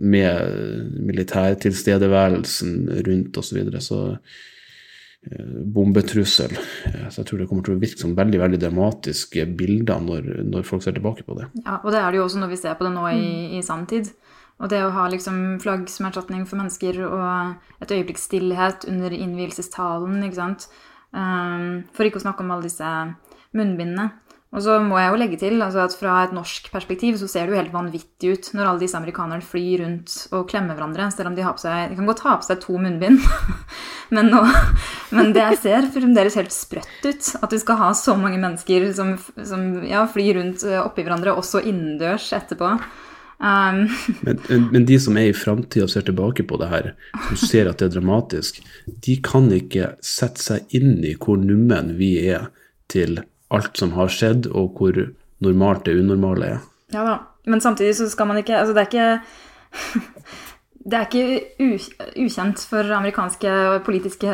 med 0.00 0.96
militærtilstedeværelsen 1.10 3.04
rundt 3.04 3.36
osv. 3.36 3.50
Så, 3.50 3.58
videre. 3.58 3.84
så 3.84 4.00
bombetrussel. 5.74 6.56
Så 7.10 7.20
jeg 7.20 7.28
tror 7.28 7.42
det 7.42 7.48
kommer 7.50 7.66
til 7.66 7.76
å 7.76 7.82
virke 7.82 8.00
som 8.00 8.16
veldig 8.18 8.40
veldig 8.42 8.60
dramatiske 8.64 9.44
bilder 9.58 10.02
når, 10.02 10.32
når, 10.48 10.66
folk 10.66 10.82
ser 10.84 10.96
tilbake 10.96 11.26
på 11.26 11.36
det. 11.38 11.48
Ja, 11.62 11.78
og 11.78 11.92
det 11.94 12.00
er 12.00 12.10
det 12.10 12.18
jo 12.18 12.24
også 12.26 12.42
når 12.42 12.52
vi 12.52 12.60
ser 12.64 12.78
på 12.78 12.88
det 12.88 12.94
nå 12.96 13.06
i, 13.12 13.28
i 13.58 13.62
sanntid. 13.66 14.10
Og 14.60 14.70
det 14.70 14.82
å 14.84 14.92
ha 14.94 15.08
liksom 15.10 15.58
flagg 15.62 15.88
som 15.90 16.06
erstatning 16.06 16.44
for 16.46 16.60
mennesker 16.60 17.00
og 17.08 17.82
et 17.82 17.94
øyeblikks 17.94 18.28
stillhet 18.28 18.86
under 18.90 19.14
innvielsestalen, 19.16 20.20
ikke 20.26 20.38
sant. 20.38 20.68
Um, 21.12 21.82
for 21.92 22.08
ikke 22.08 22.20
å 22.20 22.24
snakke 22.24 22.44
om 22.44 22.52
alle 22.54 22.68
disse 22.68 22.88
munnbindene. 23.56 24.10
Og 24.52 24.60
så 24.60 24.74
må 24.84 24.98
jeg 25.00 25.08
jo 25.08 25.18
legge 25.20 25.36
til 25.40 25.62
altså 25.64 25.80
at 25.80 25.94
fra 25.96 26.18
et 26.26 26.32
norsk 26.36 26.66
perspektiv 26.74 27.16
så 27.16 27.28
ser 27.30 27.46
det 27.48 27.54
jo 27.54 27.60
helt 27.62 27.72
vanvittig 27.72 28.34
ut 28.34 28.50
når 28.52 28.66
alle 28.68 28.82
disse 28.82 28.98
amerikanerne 28.98 29.44
flyr 29.48 29.80
rundt 29.80 30.16
og 30.28 30.44
klemmer 30.50 30.76
hverandre, 30.76 31.06
selv 31.14 31.30
om 31.30 31.38
de 31.38 31.46
har 31.46 31.56
på 31.56 31.62
seg 31.62 31.88
De 31.88 31.96
kan 31.96 32.10
godt 32.10 32.20
ha 32.26 32.34
på 32.36 32.44
seg 32.50 32.60
to 32.60 32.76
munnbind, 32.76 33.24
men, 34.16 34.28
nå, 34.28 34.42
men 35.16 35.32
det 35.32 35.46
ser 35.62 35.88
fremdeles 35.94 36.36
helt 36.36 36.52
sprøtt 36.52 37.08
ut. 37.08 37.30
At 37.40 37.48
du 37.48 37.56
skal 37.62 37.80
ha 37.80 37.88
så 37.96 38.16
mange 38.20 38.40
mennesker 38.42 38.90
som, 38.96 39.14
som 39.40 39.64
ja, 39.88 40.04
flyr 40.04 40.36
rundt 40.42 40.66
oppi 40.82 41.06
hverandre, 41.06 41.32
også 41.32 41.64
innendørs 41.64 42.28
etterpå. 42.36 42.74
Um. 43.42 43.88
Men, 44.22 44.68
men, 44.70 44.84
de 44.86 45.00
som 45.02 45.16
er 45.18 45.32
i 45.32 45.34
framtida 45.34 45.88
og 45.88 45.90
ser 45.90 46.04
tilbake 46.06 46.44
på 46.46 46.60
det 46.60 46.68
her, 46.70 46.84
som 47.26 47.40
ser 47.40 47.66
at 47.66 47.80
det 47.80 47.88
er 47.88 47.96
dramatisk, 47.96 48.60
de 48.86 49.16
kan 49.24 49.48
ikke 49.50 49.96
sette 49.98 50.38
seg 50.38 50.76
inn 50.78 51.00
i 51.02 51.16
hvor 51.18 51.40
nummen 51.42 51.96
vi 51.98 52.12
er 52.30 52.52
til 52.92 53.18
alt 53.52 53.80
som 53.80 53.96
har 53.96 54.12
skjedd, 54.14 54.46
og 54.46 54.78
hvor 54.78 55.00
normalt 55.42 55.88
det 55.88 55.98
unormale 55.98 56.52
er. 56.54 56.62
Ja 56.94 57.02
da, 57.08 57.16
men 57.50 57.64
samtidig 57.64 57.96
så 57.98 58.06
skal 58.12 58.28
man 58.30 58.38
ikke 58.38 58.60
Altså, 58.60 58.76
det 58.76 58.82
er 58.84 58.90
ikke 58.92 60.22
Det 60.92 60.98
er 60.98 61.06
ikke 61.06 61.76
ukjent 62.18 62.62
for 62.68 62.94
amerikanske 62.94 63.50
politiske 63.86 64.30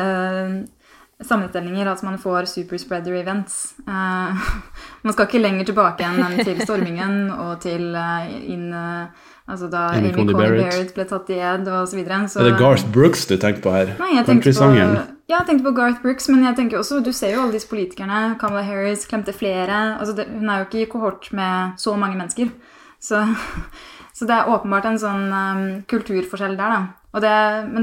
sammenstillinger 1.25 1.89
at 1.91 2.03
man 2.03 2.17
får 2.21 2.47
superspreader 2.51 3.17
events. 3.19 3.75
Uh, 3.87 4.37
man 5.05 5.15
skal 5.15 5.27
ikke 5.27 5.41
lenger 5.43 5.67
tilbake 5.71 6.07
enn 6.07 6.39
til 6.43 6.61
stormingen 6.63 7.27
og 7.35 7.59
til 7.65 7.91
uh, 7.95 8.29
inn 8.29 8.71
uh, 8.73 9.27
Altså 9.49 9.65
da 9.65 9.87
Amy, 9.95 10.11
Amy 10.11 10.13
Coney 10.13 10.35
Barrett. 10.37 10.61
Barrett 10.61 10.91
ble 10.93 11.05
tatt 11.09 11.29
i 11.33 11.39
ed 11.41 11.63
og 11.73 11.87
så 11.89 11.97
videre. 11.97 12.19
Så, 12.29 12.41
er 12.43 12.51
det 12.51 12.59
Garth 12.59 12.85
Brooks 12.93 13.23
du 13.25 13.33
tenker 13.41 13.63
på 13.63 13.71
her? 13.73 13.95
Nei, 13.97 14.11
jeg 14.13 14.27
tenkte 14.27 14.53
på, 14.53 14.67
ja, 14.77 14.89
jeg 15.29 15.47
tenkte 15.47 15.65
på 15.65 15.73
Garth 15.79 16.03
Brooks, 16.03 16.29
men 16.29 16.45
jeg 16.45 16.57
tenker 16.59 16.77
også 16.77 16.99
Du 17.01 17.09
ser 17.17 17.33
jo 17.33 17.41
alle 17.41 17.57
disse 17.57 17.69
politikerne. 17.71 18.35
Kamala 18.37 18.61
Harris 18.67 19.07
klemte 19.09 19.33
flere. 19.33 19.79
Altså 19.97 20.13
det, 20.19 20.27
hun 20.35 20.53
er 20.53 20.61
jo 20.61 20.67
ikke 20.69 20.83
i 20.83 20.89
kohort 20.91 21.31
med 21.33 21.81
så 21.81 21.95
mange 21.97 22.19
mennesker. 22.19 22.53
Så, 23.01 23.23
så 24.19 24.27
det 24.27 24.35
er 24.35 24.49
åpenbart 24.51 24.83
en 24.89 24.97
sånn 24.99 25.29
um, 25.31 25.59
kulturforskjell 25.87 26.57
der, 26.59 26.73
da. 26.73 26.79
Og 27.15 27.23
det, 27.23 27.35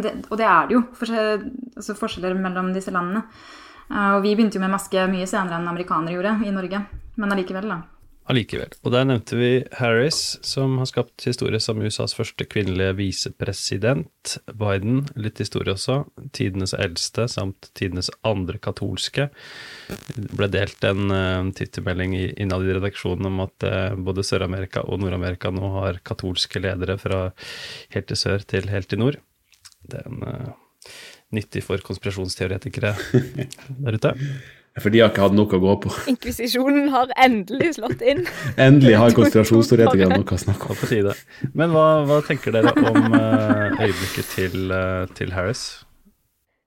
det, 0.04 0.10
og 0.28 0.36
det, 0.36 0.44
er 0.44 0.66
det 0.68 0.76
jo. 0.76 0.82
Forskjell, 0.98 1.46
altså 1.72 1.96
forskjeller 1.96 2.36
mellom 2.36 2.68
disse 2.74 2.92
landene. 2.92 3.24
Uh, 3.88 4.18
og 4.18 4.20
vi 4.26 4.34
begynte 4.34 4.60
jo 4.60 4.64
med 4.66 4.74
maske 4.74 5.06
mye 5.08 5.24
senere 5.30 5.56
enn 5.56 5.70
amerikanere 5.70 6.12
gjorde 6.12 6.34
i 6.44 6.52
Norge. 6.52 6.82
Men 7.16 7.32
allikevel, 7.32 7.72
da. 7.72 7.80
Allikevel. 8.26 8.72
Og 8.82 8.90
der 8.90 9.04
nevnte 9.06 9.36
vi 9.38 9.50
Harris, 9.78 10.18
som 10.42 10.80
har 10.80 10.88
skapt 10.90 11.22
historie 11.28 11.60
som 11.62 11.78
USAs 11.78 12.14
første 12.16 12.42
kvinnelige 12.50 12.96
visepresident. 12.98 14.32
Biden, 14.50 15.04
litt 15.14 15.38
historie 15.38 15.76
også. 15.76 16.00
Tidenes 16.34 16.74
eldste 16.74 17.28
samt 17.30 17.70
tidenes 17.78 18.10
andre 18.26 18.58
katolske. 18.62 19.28
Det 20.10 20.26
ble 20.34 20.50
delt 20.50 20.88
en 20.88 21.14
uh, 21.14 21.52
tittelmelding 21.54 22.18
innad 22.34 22.66
i 22.66 22.74
redaksjonen 22.80 23.30
om 23.30 23.44
at 23.46 23.68
uh, 23.68 23.94
både 23.94 24.26
Sør-Amerika 24.26 24.82
og 24.90 25.04
Nord-Amerika 25.04 25.54
nå 25.54 25.70
har 25.78 26.02
katolske 26.06 26.64
ledere 26.64 26.98
fra 26.98 27.28
helt 27.94 28.10
til 28.10 28.22
sør 28.26 28.42
til 28.42 28.66
helt 28.74 28.90
til 28.90 29.04
nord. 29.04 29.22
Det 29.86 30.02
er 30.02 30.10
en 30.10 30.26
uh, 30.26 30.92
nyttig 31.36 31.62
for 31.62 31.78
konspirasjonsteoretikere 31.78 32.96
der 33.86 34.02
ute. 34.02 34.16
For 34.82 34.92
de 34.92 35.00
har 35.00 35.08
ikke 35.12 35.24
hatt 35.24 35.36
noe 35.36 35.48
å 35.56 35.60
gå 35.62 35.74
på. 35.86 35.92
Inkvisisjonen 36.12 36.90
har 36.92 37.12
endelig 37.22 37.76
slått 37.78 38.04
inn. 38.04 38.26
endelig 38.60 38.98
har 39.00 39.14
konspirasjonsteoretikerne 39.18 40.20
noe 40.20 40.36
å 40.36 40.42
snakke 40.42 40.72
om. 40.72 40.76
På 40.76 40.90
tide. 40.90 41.16
Men 41.56 41.72
hva, 41.72 41.86
hva 42.08 42.20
tenker 42.26 42.52
dere 42.52 42.74
om 42.76 43.16
uh, 43.16 43.72
øyeblikket 43.80 44.32
til, 44.34 44.68
uh, 44.68 45.06
til 45.16 45.32
Harris? 45.36 45.85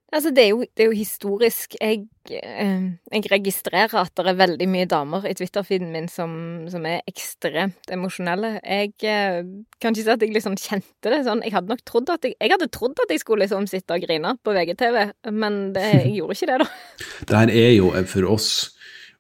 Altså, 0.10 0.32
det 0.34 0.44
er 0.44 0.48
jo, 0.50 0.64
det 0.64 0.84
er 0.84 0.88
jo 0.90 0.98
historisk. 0.98 1.76
Jeg, 1.78 2.08
eh, 2.34 2.86
jeg, 3.14 3.26
registrerer 3.32 3.94
at 4.02 4.14
det 4.18 4.26
er 4.32 4.40
veldig 4.40 4.68
mye 4.72 4.88
damer 4.90 5.28
i 5.30 5.36
Twitter-feeden 5.38 5.92
min 5.94 6.10
som, 6.10 6.32
som, 6.72 6.88
er 6.90 7.06
ekstremt 7.10 7.94
emosjonelle. 7.94 8.56
Jeg 8.64 8.96
eh, 9.06 9.44
kan 9.78 9.94
ikke 9.94 10.08
si 10.08 10.16
at 10.16 10.26
jeg 10.26 10.34
liksom 10.34 10.58
kjente 10.58 11.14
det 11.14 11.22
sånn. 11.28 11.44
Jeg 11.46 11.54
hadde 11.54 11.74
nok 11.74 11.86
trodd 11.86 12.10
at 12.16 12.26
jeg, 12.26 12.38
jeg 12.42 12.56
hadde 12.56 12.72
trodd 12.74 12.98
at 13.06 13.14
jeg 13.14 13.22
skulle 13.22 13.46
liksom 13.46 13.70
sitte 13.70 13.98
og 13.98 14.08
grine 14.08 14.34
på 14.42 14.58
VGTV, 14.58 15.00
men 15.30 15.62
det, 15.78 15.86
jeg 16.00 16.18
gjorde 16.18 16.40
ikke 16.40 16.52
det, 16.52 16.60
da. 16.66 16.70
det 17.30 17.42
her 17.44 17.56
er 17.62 17.72
jo 17.78 17.94
for 18.10 18.34
oss 18.34 18.52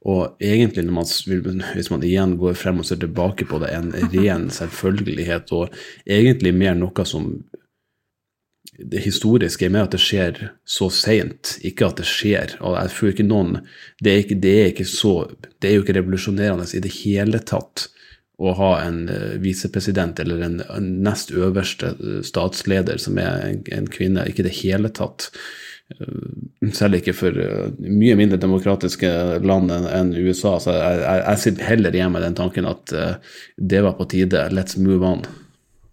og 0.07 0.39
egentlig, 0.39 0.85
man, 0.93 1.07
hvis 1.75 1.89
man 1.91 2.03
igjen 2.07 2.37
går 2.39 2.53
frem 2.55 2.79
og 2.79 2.87
ser 2.87 3.01
tilbake 3.01 3.45
på 3.45 3.59
det, 3.59 3.73
en 3.75 3.91
ren 4.13 4.47
selvfølgelighet, 4.59 5.51
og 5.51 5.75
egentlig 6.07 6.53
mer 6.55 6.77
noe 6.79 7.05
som 7.07 7.33
det 8.79 9.01
historiske 9.03 9.69
med 9.71 9.87
at 9.87 9.95
det 9.95 10.01
skjer 10.03 10.41
så 10.67 10.89
seint, 10.93 11.57
ikke 11.65 11.89
at 11.89 11.99
det 11.99 12.07
skjer. 12.07 12.55
Og 12.63 12.77
jeg 12.77 12.93
tror 12.95 13.13
ikke 13.13 13.27
noen 13.27 13.55
det 14.03 14.11
er, 14.11 14.19
ikke, 14.23 14.39
det 14.39 14.55
er, 14.55 14.67
ikke, 14.73 14.87
så 14.87 15.13
Det 15.59 15.69
er 15.69 15.77
jo 15.77 15.85
ikke 15.85 15.97
revolusjonerende 15.99 16.67
i 16.75 16.83
det 16.83 16.93
hele 17.01 17.41
tatt 17.43 17.89
å 18.39 18.53
ha 18.55 18.69
en 18.85 19.01
uh, 19.11 19.35
visepresident 19.43 20.19
eller 20.23 20.45
en, 20.45 20.61
en, 20.71 20.85
nest 21.03 21.33
øverste 21.35 21.91
uh, 21.99 22.21
statsleder 22.23 23.01
som 23.01 23.19
er 23.19 23.49
en, 23.49 23.59
en, 23.75 23.89
kvinne. 23.91 24.23
Ikke 24.29 24.45
i 24.45 24.47
det 24.47 24.55
hele 24.61 24.91
tatt. 24.95 25.27
Uh, 25.99 26.71
selv 26.71 27.01
ikke 27.01 27.17
for 27.17 27.35
mye 27.83 28.15
mindre 28.15 28.39
demokratiske 28.39 29.11
land 29.43 29.75
enn 29.75 29.89
en 29.91 30.15
USA. 30.15 30.55
Så 30.63 30.77
jeg, 30.77 31.03
jeg, 31.03 31.25
jeg 31.25 31.43
sitter 31.43 31.71
heller 31.73 31.99
igjen 31.99 32.15
med 32.15 32.23
den 32.23 32.39
tanken 32.39 32.69
at 32.69 32.95
det 33.57 33.83
var 33.83 33.99
på 33.99 34.07
tide. 34.13 34.47
Let's 34.55 34.79
move 34.79 35.03
on. 35.03 35.27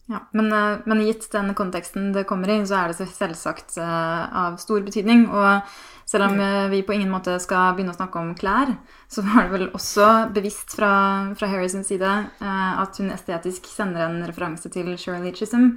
Ja, 0.06 0.28
men, 0.32 0.52
eh, 0.52 0.78
men, 0.84 1.02
gitt 1.02 1.26
den 1.32 1.50
konteksten 1.58 2.12
det 2.14 2.26
kommer 2.30 2.50
i, 2.52 2.60
så 2.66 2.78
er 2.78 2.92
det 2.92 3.08
selvsagt 3.10 3.74
uh, 3.80 4.46
av 4.46 4.58
stor 4.62 4.84
betydning. 4.86 5.24
Og 5.26 5.66
selv 6.06 6.28
om 6.28 6.38
uh, 6.38 6.68
vi 6.70 6.84
på 6.86 6.94
ingen 6.94 7.10
måte 7.10 7.34
skal 7.42 7.74
begynne 7.74 7.90
å 7.90 7.98
snakke 7.98 8.22
om 8.22 8.30
klær, 8.38 8.70
så 9.10 9.24
var 9.26 9.48
det 9.48 9.56
vel 9.56 9.68
også 9.74 10.10
bevisst 10.36 10.76
fra, 10.78 10.92
fra 11.38 11.50
Harrisons 11.50 11.90
side 11.90 12.12
uh, 12.38 12.72
at 12.84 13.02
hun 13.02 13.10
estetisk 13.10 13.66
sender 13.66 14.06
en 14.06 14.20
referanse 14.28 14.70
til 14.70 14.92
Shirley 14.94 15.34
Chisholm, 15.34 15.74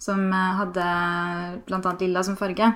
som 0.00 0.28
hadde 0.32 0.84
bl.a. 1.68 1.94
lilla 2.00 2.22
som 2.24 2.36
farge. 2.36 2.70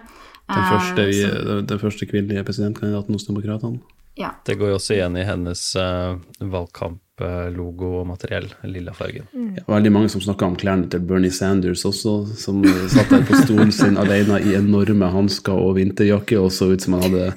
Den 0.44 0.66
første, 0.68 1.06
som, 1.16 1.62
den 1.68 1.80
første 1.80 2.08
kvinnelige 2.08 2.44
presidentkandidaten 2.48 3.16
hos 3.16 3.28
Demokratene. 3.28 3.80
Ja. 4.14 4.34
Det 4.46 4.54
går 4.54 4.70
jo 4.70 4.76
også 4.78 4.94
igjen 4.94 5.16
i 5.18 5.24
hennes 5.26 5.60
uh, 5.74 6.14
valgkamplogo 6.38 7.88
og 8.00 8.04
materiell, 8.06 8.46
lilla 8.70 8.92
fargen. 8.94 9.26
Ja, 9.56 9.64
veldig 9.66 9.90
mange 9.94 10.10
som 10.12 10.22
snakka 10.22 10.46
om 10.46 10.58
klærne 10.58 10.86
til 10.90 11.02
Bernie 11.08 11.34
Sanders 11.34 11.82
også, 11.88 12.12
som 12.38 12.60
satt 12.92 13.10
der 13.10 13.24
på 13.26 13.40
stolen 13.42 13.72
sin 13.74 13.98
alene 13.98 14.38
i 14.46 14.54
enorme 14.58 15.08
hansker 15.10 15.58
og 15.58 15.74
vinterjakke 15.80 16.38
og 16.38 16.52
så 16.54 16.70
ut 16.70 16.86
som 16.86 16.94
han 16.98 17.08
hadde 17.08 17.32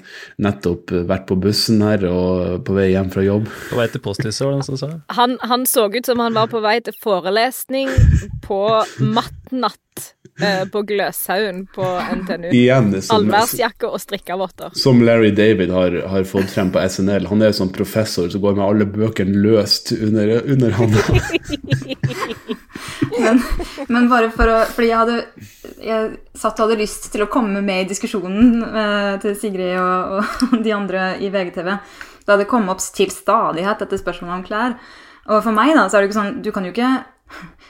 nettopp 0.45 0.93
vært 1.09 1.25
på 1.29 1.39
bussen 1.47 1.81
her 1.85 2.05
og 2.11 2.61
på 2.67 2.77
vei 2.77 2.91
hjem 2.93 3.09
fra 3.15 3.25
jobb. 3.25 3.49
På 3.71 3.81
vei 3.81 3.89
til 3.93 4.05
posthuset, 4.05 4.43
var 4.45 4.53
det 4.53 4.61
noen 4.61 4.69
som 4.69 4.81
sa? 4.83 4.93
Han, 5.17 5.37
han 5.49 5.65
så 5.69 5.89
ut 5.89 6.05
som 6.05 6.21
han 6.21 6.37
var 6.37 6.53
på 6.53 6.61
vei 6.61 6.77
til 6.85 6.97
forelesning 7.01 7.89
på 8.45 8.61
mattnatt 9.01 9.81
eh, 10.41 10.63
på 10.71 10.81
Gløshaugen 10.87 11.63
på 11.73 11.85
NTNU. 12.21 12.49
Igjen, 12.51 12.89
som- 13.01 13.17
Allværsjakke 13.21 13.89
og 13.89 13.99
strikkavotter. 14.03 14.73
Som 14.77 15.01
Larry 15.05 15.31
David 15.35 15.71
har, 15.75 15.97
har 16.13 16.23
fått 16.29 16.51
frem 16.53 16.71
på 16.71 16.81
SNL. 16.83 17.27
Han 17.31 17.41
er 17.41 17.51
jo 17.51 17.59
sånn 17.63 17.73
professor 17.75 18.29
som 18.33 18.41
går 18.43 18.57
med 18.59 18.65
alle 18.67 18.85
bøkene 18.85 19.35
løst 19.43 19.91
under, 19.97 20.37
under 20.45 20.77
hånda. 20.79 21.05
Men, 23.17 23.39
men 23.89 24.07
bare 24.11 24.29
for 24.33 24.49
å 24.51 24.57
Fordi 24.69 24.89
jeg 24.89 24.99
hadde 24.99 25.15
Jeg 25.83 26.11
satt 26.37 26.59
og 26.59 26.67
hadde 26.67 26.79
lyst 26.81 27.07
til 27.13 27.23
å 27.25 27.29
komme 27.31 27.61
med 27.65 27.85
i 27.85 27.89
diskusjonen 27.89 28.61
eh, 28.67 29.13
til 29.23 29.35
Sigrid 29.39 29.73
og, 29.81 30.21
og 30.51 30.61
de 30.65 30.73
andre 30.75 31.07
i 31.23 31.29
VGTV. 31.33 31.71
Da 32.27 32.37
det 32.39 32.47
kom 32.49 32.69
opp 32.71 32.81
til 32.95 33.09
stadighet 33.13 33.81
dette 33.83 33.99
spørsmålet 33.99 34.35
om 34.37 34.45
klær. 34.47 34.77
Og 35.27 35.41
for 35.43 35.55
meg, 35.55 35.73
da, 35.75 35.87
så 35.89 35.97
er 35.97 36.05
det 36.05 36.09
ikke 36.11 36.19
sånn 36.19 36.41
Du 36.45 36.51
kan 36.55 36.67
jo 36.67 36.73
ikke 36.75 36.91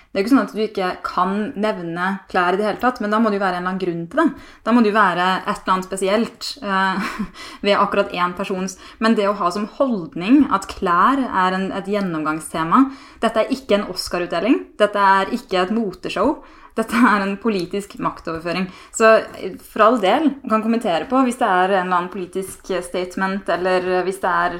det 0.08 0.22
er 0.22 0.24
ikke 0.24 0.32
sånn 0.32 0.46
at 0.46 0.54
du 0.56 0.62
ikke 0.64 0.90
kan 1.06 1.34
nevne 1.60 2.06
klær 2.32 2.56
i 2.56 2.60
det 2.60 2.66
hele 2.66 2.80
tatt, 2.82 3.02
men 3.04 3.12
da 3.12 3.20
må 3.22 3.30
det 3.30 3.38
jo 3.38 3.44
være 3.44 3.60
en 3.60 3.66
eller 3.66 3.74
annen 3.74 3.82
grunn 3.82 4.06
til 4.08 4.22
det. 4.22 4.46
Da 4.64 4.74
må 4.74 4.82
det 4.82 4.90
jo 4.90 4.96
være 4.96 5.26
et 5.44 5.60
eller 5.60 5.74
annet 5.74 5.88
spesielt 5.90 6.48
eh, 6.64 7.10
ved 7.68 7.76
akkurat 7.76 8.14
én 8.16 8.36
persons 8.38 8.78
Men 9.04 9.18
det 9.20 9.28
å 9.28 9.36
ha 9.38 9.52
som 9.54 9.68
holdning 9.78 10.46
at 10.56 10.70
klær 10.72 11.22
er 11.28 11.58
en, 11.58 11.68
et 11.76 11.90
gjennomgangstema 11.92 12.86
Dette 13.22 13.44
er 13.44 13.52
ikke 13.54 13.78
en 13.78 13.90
Oscar-utdeling. 13.92 14.58
Dette 14.80 15.04
er 15.20 15.34
ikke 15.36 15.60
et 15.66 15.76
moteshow. 15.76 16.38
Dette 16.78 17.04
er 17.12 17.26
en 17.26 17.36
politisk 17.42 17.98
maktoverføring. 18.00 18.72
Så 18.96 19.12
eh, 19.36 19.60
for 19.60 19.86
all 19.90 20.02
del, 20.02 20.32
kan 20.48 20.64
kommentere 20.64 21.10
på 21.12 21.22
hvis 21.28 21.42
det 21.44 21.52
er 21.52 21.76
en 21.76 21.84
eller 21.84 22.00
annen 22.00 22.14
politisk 22.16 22.72
statement, 22.88 23.50
eller 23.60 24.08
hvis 24.08 24.24
det 24.24 24.34
er 24.34 24.60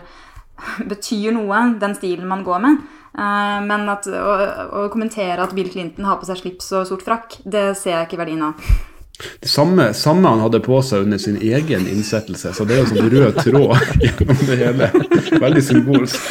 betyr 0.92 1.34
noe, 1.40 1.64
den 1.80 1.96
stilen 1.98 2.28
man 2.30 2.44
går 2.46 2.64
med. 2.68 2.86
Eh, 3.18 3.62
Men 3.66 3.90
at, 3.90 4.06
å, 4.08 4.36
å 4.84 4.84
kommentere 4.94 5.42
at 5.42 5.56
Bill 5.58 5.72
Clinton 5.74 6.06
har 6.06 6.20
på 6.22 6.30
seg 6.30 6.44
slips 6.44 6.70
og 6.78 6.86
sort 6.92 7.06
frakk, 7.06 7.40
det 7.46 7.72
ser 7.80 7.96
jeg 7.96 8.10
ikke 8.10 8.22
verdien 8.22 8.46
av. 8.52 8.70
Det 9.42 9.50
samme, 9.50 9.90
samme 9.98 10.30
han 10.30 10.44
hadde 10.44 10.60
på 10.62 10.78
seg 10.86 11.08
under 11.08 11.18
sin 11.18 11.40
egen 11.42 11.88
innsettelse, 11.90 12.52
så 12.54 12.68
det 12.70 12.76
er 12.76 12.84
jo 12.84 12.90
sånn 12.92 13.10
rød 13.10 13.40
tråd 13.42 13.78
gjennom 14.06 14.44
det 14.46 14.58
hele. 14.62 14.92
Veldig 15.42 15.64
symbolsk. 15.66 16.22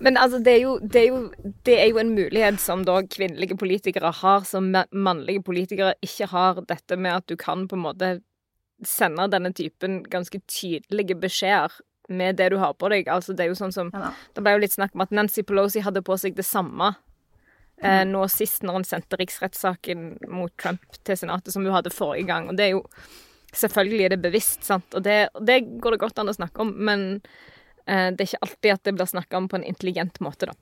Men 0.00 0.16
altså, 0.20 0.40
det 0.44 0.52
er, 0.52 0.60
jo, 0.64 0.76
det, 0.80 1.00
er 1.00 1.08
jo, 1.08 1.52
det 1.64 1.76
er 1.80 1.88
jo 1.88 2.00
en 2.00 2.12
mulighet 2.16 2.60
som 2.60 2.84
da 2.84 3.00
kvinnelige 3.04 3.56
politikere 3.60 4.12
har, 4.20 4.44
som 4.48 4.68
mannlige 4.92 5.44
politikere 5.44 5.94
ikke 6.04 6.28
har. 6.32 6.60
Dette 6.68 6.96
med 7.00 7.22
at 7.22 7.28
du 7.28 7.36
kan 7.40 7.66
på 7.68 7.76
en 7.76 7.84
måte 7.88 8.14
sende 8.84 9.28
denne 9.32 9.52
typen 9.56 10.02
ganske 10.08 10.40
tydelige 10.48 11.16
beskjeder 11.20 11.80
med 12.10 12.36
det 12.40 12.50
du 12.52 12.58
har 12.60 12.74
på 12.74 12.90
deg. 12.92 13.08
Altså, 13.08 13.34
det 13.36 13.46
er 13.46 13.52
jo 13.52 13.58
sånn 13.58 13.74
som 13.74 13.90
Det 13.90 14.42
ble 14.42 14.56
jo 14.56 14.64
litt 14.64 14.74
snakk 14.74 14.96
om 14.96 15.06
at 15.06 15.14
Nancy 15.14 15.44
Pelosi 15.46 15.84
hadde 15.84 16.02
på 16.06 16.16
seg 16.20 16.36
det 16.38 16.46
samme 16.46 16.92
eh, 17.82 18.04
nå 18.08 18.26
sist, 18.28 18.62
når 18.66 18.80
hun 18.80 18.86
sendte 18.88 19.18
riksrettssaken 19.20 20.12
mot 20.28 20.52
Trump 20.60 21.00
til 21.06 21.18
Senatet, 21.18 21.52
som 21.54 21.66
hun 21.66 21.74
hadde 21.74 21.94
forrige 21.94 22.28
gang. 22.30 22.50
Og 22.50 22.58
det 22.58 22.68
er 22.68 22.76
jo 22.78 22.86
Selvfølgelig 23.50 24.04
er 24.06 24.12
det 24.12 24.22
bevisst, 24.22 24.60
sant, 24.62 24.86
og 24.94 25.02
det, 25.02 25.24
det 25.42 25.56
går 25.82 25.96
det 25.96 25.98
godt 26.04 26.20
an 26.22 26.30
å 26.30 26.34
snakke 26.36 26.62
om, 26.62 26.68
men 26.86 27.00
eh, 27.82 28.12
det 28.14 28.22
er 28.22 28.28
ikke 28.28 28.46
alltid 28.46 28.74
at 28.76 28.84
det 28.86 28.92
blir 28.94 29.08
snakka 29.10 29.40
om 29.40 29.48
på 29.50 29.58
en 29.58 29.64
intelligent 29.66 30.20
måte, 30.22 30.46
da. 30.46 30.54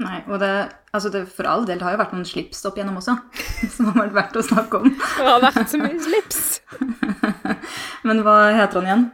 Nei, 0.00 0.18
og 0.28 0.38
det, 0.40 0.50
altså 0.92 1.10
det, 1.12 1.26
for 1.32 1.48
all 1.48 1.64
del, 1.68 1.80
det 1.80 1.84
har 1.84 1.96
jo 1.96 2.00
vært 2.00 2.12
noen 2.12 2.28
slips 2.28 2.60
opp 2.68 2.76
igjennom 2.76 3.00
også, 3.00 3.16
som 3.74 3.88
har 3.88 4.02
vært 4.02 4.18
verdt 4.18 4.36
å 4.40 4.44
snakke 4.50 4.82
om. 4.82 4.92
Det 4.92 5.30
har 5.30 5.42
vært 5.46 5.72
så 5.72 5.80
mye 5.80 6.04
slips. 6.04 6.44
Men 8.08 8.20
hva 8.24 8.36
heter 8.56 8.80
han 8.80 8.90
igjen? 8.90 9.08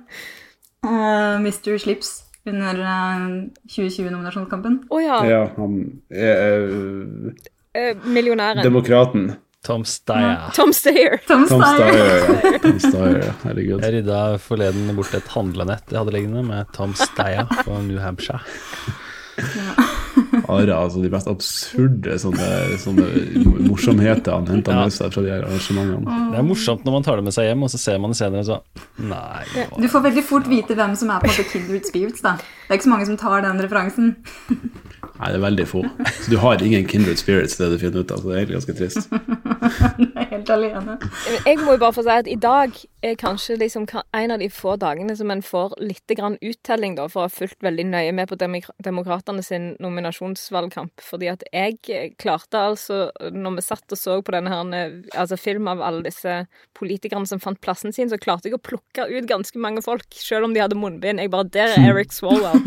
Eh, 0.86 1.38
Mr. 1.42 1.78
Slips 1.82 2.22
under 2.46 2.78
uh, 2.78 3.24
2020-nominasjonskampen. 3.66 4.76
Å 4.94 5.00
ja. 5.02 5.18
Ja, 5.26 5.42
han 5.56 5.80
er 6.10 7.34
Eh, 7.76 7.92
millionæren. 8.08 8.62
demokraten. 8.64 9.34
Tom 9.66 9.82
Steyer. 9.84 10.46
Tom 10.54 10.70
Steyer. 10.72 11.18
Tom 11.26 11.42
Tom 11.50 11.60
Steyer, 11.60 11.96
ja. 11.98 12.58
Tom 12.62 12.78
Steyer. 12.78 13.32
Herregud. 13.42 13.82
Jeg 13.82 13.96
rydda 13.96 14.20
forleden 14.38 14.94
bort 14.96 15.12
et 15.18 15.26
handlenett 15.34 15.90
jeg 15.90 15.98
hadde 15.98 16.14
liggende 16.14 16.44
med 16.46 16.70
Tom 16.72 16.94
Steyer 16.94 17.50
fra 17.64 17.80
New 17.82 17.98
Hampshire. 17.98 18.40
Are, 20.48 20.66
altså 20.76 21.02
de 21.02 21.08
mest 21.10 21.26
absurde 21.30 22.16
sånne, 22.22 22.46
sånne 22.78 23.06
morsomheter 23.68 24.32
han 24.36 24.46
henta 24.46 24.72
Ja. 24.72 24.82
med 24.84 24.92
seg 24.94 25.12
fra 25.12 25.22
de 25.22 25.30
her 25.32 25.42
arrangementene. 25.46 26.30
Det 26.32 26.38
er 26.38 26.46
morsomt 26.46 26.84
når 26.86 26.92
man 26.92 27.02
tar 27.02 27.16
det 27.16 27.24
med 27.24 27.32
seg 27.34 27.48
hjem, 27.50 27.62
og 27.66 27.70
så 27.70 27.78
ser 27.82 27.98
man 27.98 28.10
det 28.14 28.18
senere 28.20 28.40
og 28.40 28.46
så 28.46 28.60
Nei. 28.98 29.44
var- 29.54 29.80
Du 29.80 29.88
får 29.88 30.02
veldig 30.10 30.24
fort 30.24 30.46
vite 30.48 30.74
hvem 30.76 30.96
som 30.96 31.10
er 31.10 31.20
på 31.20 31.24
en 31.24 31.30
måte 31.30 31.50
kindred 31.52 31.84
spirits. 31.86 32.20
da. 32.22 32.36
Det 32.36 32.70
er 32.70 32.74
ikke 32.78 32.84
så 32.84 32.94
mange 32.94 33.06
som 33.06 33.16
tar 33.16 33.40
den 33.42 33.58
referansen. 33.60 34.16
Nei, 35.18 35.28
det 35.32 35.36
er 35.36 35.44
veldig 35.50 35.66
få. 35.66 35.82
Så 36.20 36.28
du 36.30 36.36
har 36.36 36.60
ingen 36.62 36.86
kindred 36.86 37.16
spirits, 37.16 37.56
det 37.56 37.70
du 37.70 37.78
finner 37.78 38.00
ut 38.04 38.10
av. 38.12 38.18
Så 38.20 38.28
det 38.28 38.36
er 38.36 38.44
egentlig 38.44 38.58
ganske 38.60 38.76
trist. 38.76 39.08
Du 39.96 40.12
er 40.14 40.26
helt 40.30 40.50
alene. 40.50 40.98
Jeg 41.46 41.58
må 41.58 41.72
jo 41.72 41.78
bare 41.78 41.92
få 41.96 42.02
si 42.04 42.10
at 42.12 42.28
i 42.28 42.34
dag 42.36 42.70
er 43.10 43.18
kanskje 43.20 43.56
liksom 43.60 43.86
en 43.92 44.32
av 44.34 44.40
de 44.40 44.48
få 44.52 44.76
dagene 44.80 45.14
som 45.16 45.30
en 45.32 45.42
får 45.44 45.76
litt 45.82 46.12
grann 46.18 46.36
uttelling, 46.40 46.96
da, 46.98 47.06
for 47.12 47.22
å 47.22 47.26
ha 47.26 47.32
fulgt 47.32 47.62
veldig 47.64 47.86
nøye 47.90 48.12
med 48.16 48.28
på 48.30 48.38
Demok- 48.40 48.72
Demokratene 48.82 49.44
sin 49.44 49.74
nominasjonsvalgkamp. 49.82 51.02
Fordi 51.04 51.30
at 51.32 51.44
jeg 51.52 51.78
klarte 52.20 52.62
altså, 52.72 52.98
når 53.32 53.58
vi 53.58 53.66
satt 53.66 53.96
og 53.96 54.00
så 54.00 54.18
på 54.24 54.34
denne 54.34 54.52
her, 54.52 54.96
altså 55.14 55.38
film 55.40 55.70
av 55.72 55.82
alle 55.84 56.04
disse 56.06 56.38
politikerne 56.76 57.28
som 57.28 57.40
fant 57.42 57.60
plassen 57.64 57.94
sin, 57.94 58.10
så 58.12 58.18
klarte 58.20 58.50
jeg 58.50 58.58
å 58.58 58.62
plukke 58.62 59.08
ut 59.10 59.28
ganske 59.30 59.60
mange 59.62 59.84
folk, 59.84 60.06
selv 60.16 60.48
om 60.48 60.56
de 60.56 60.64
hadde 60.64 60.78
munnbind. 60.78 61.22
Jeg 61.22 61.32
bare 61.32 61.48
Der 61.56 61.74
er 61.76 61.86
Eric 61.92 62.12
Swalwell. 62.16 62.60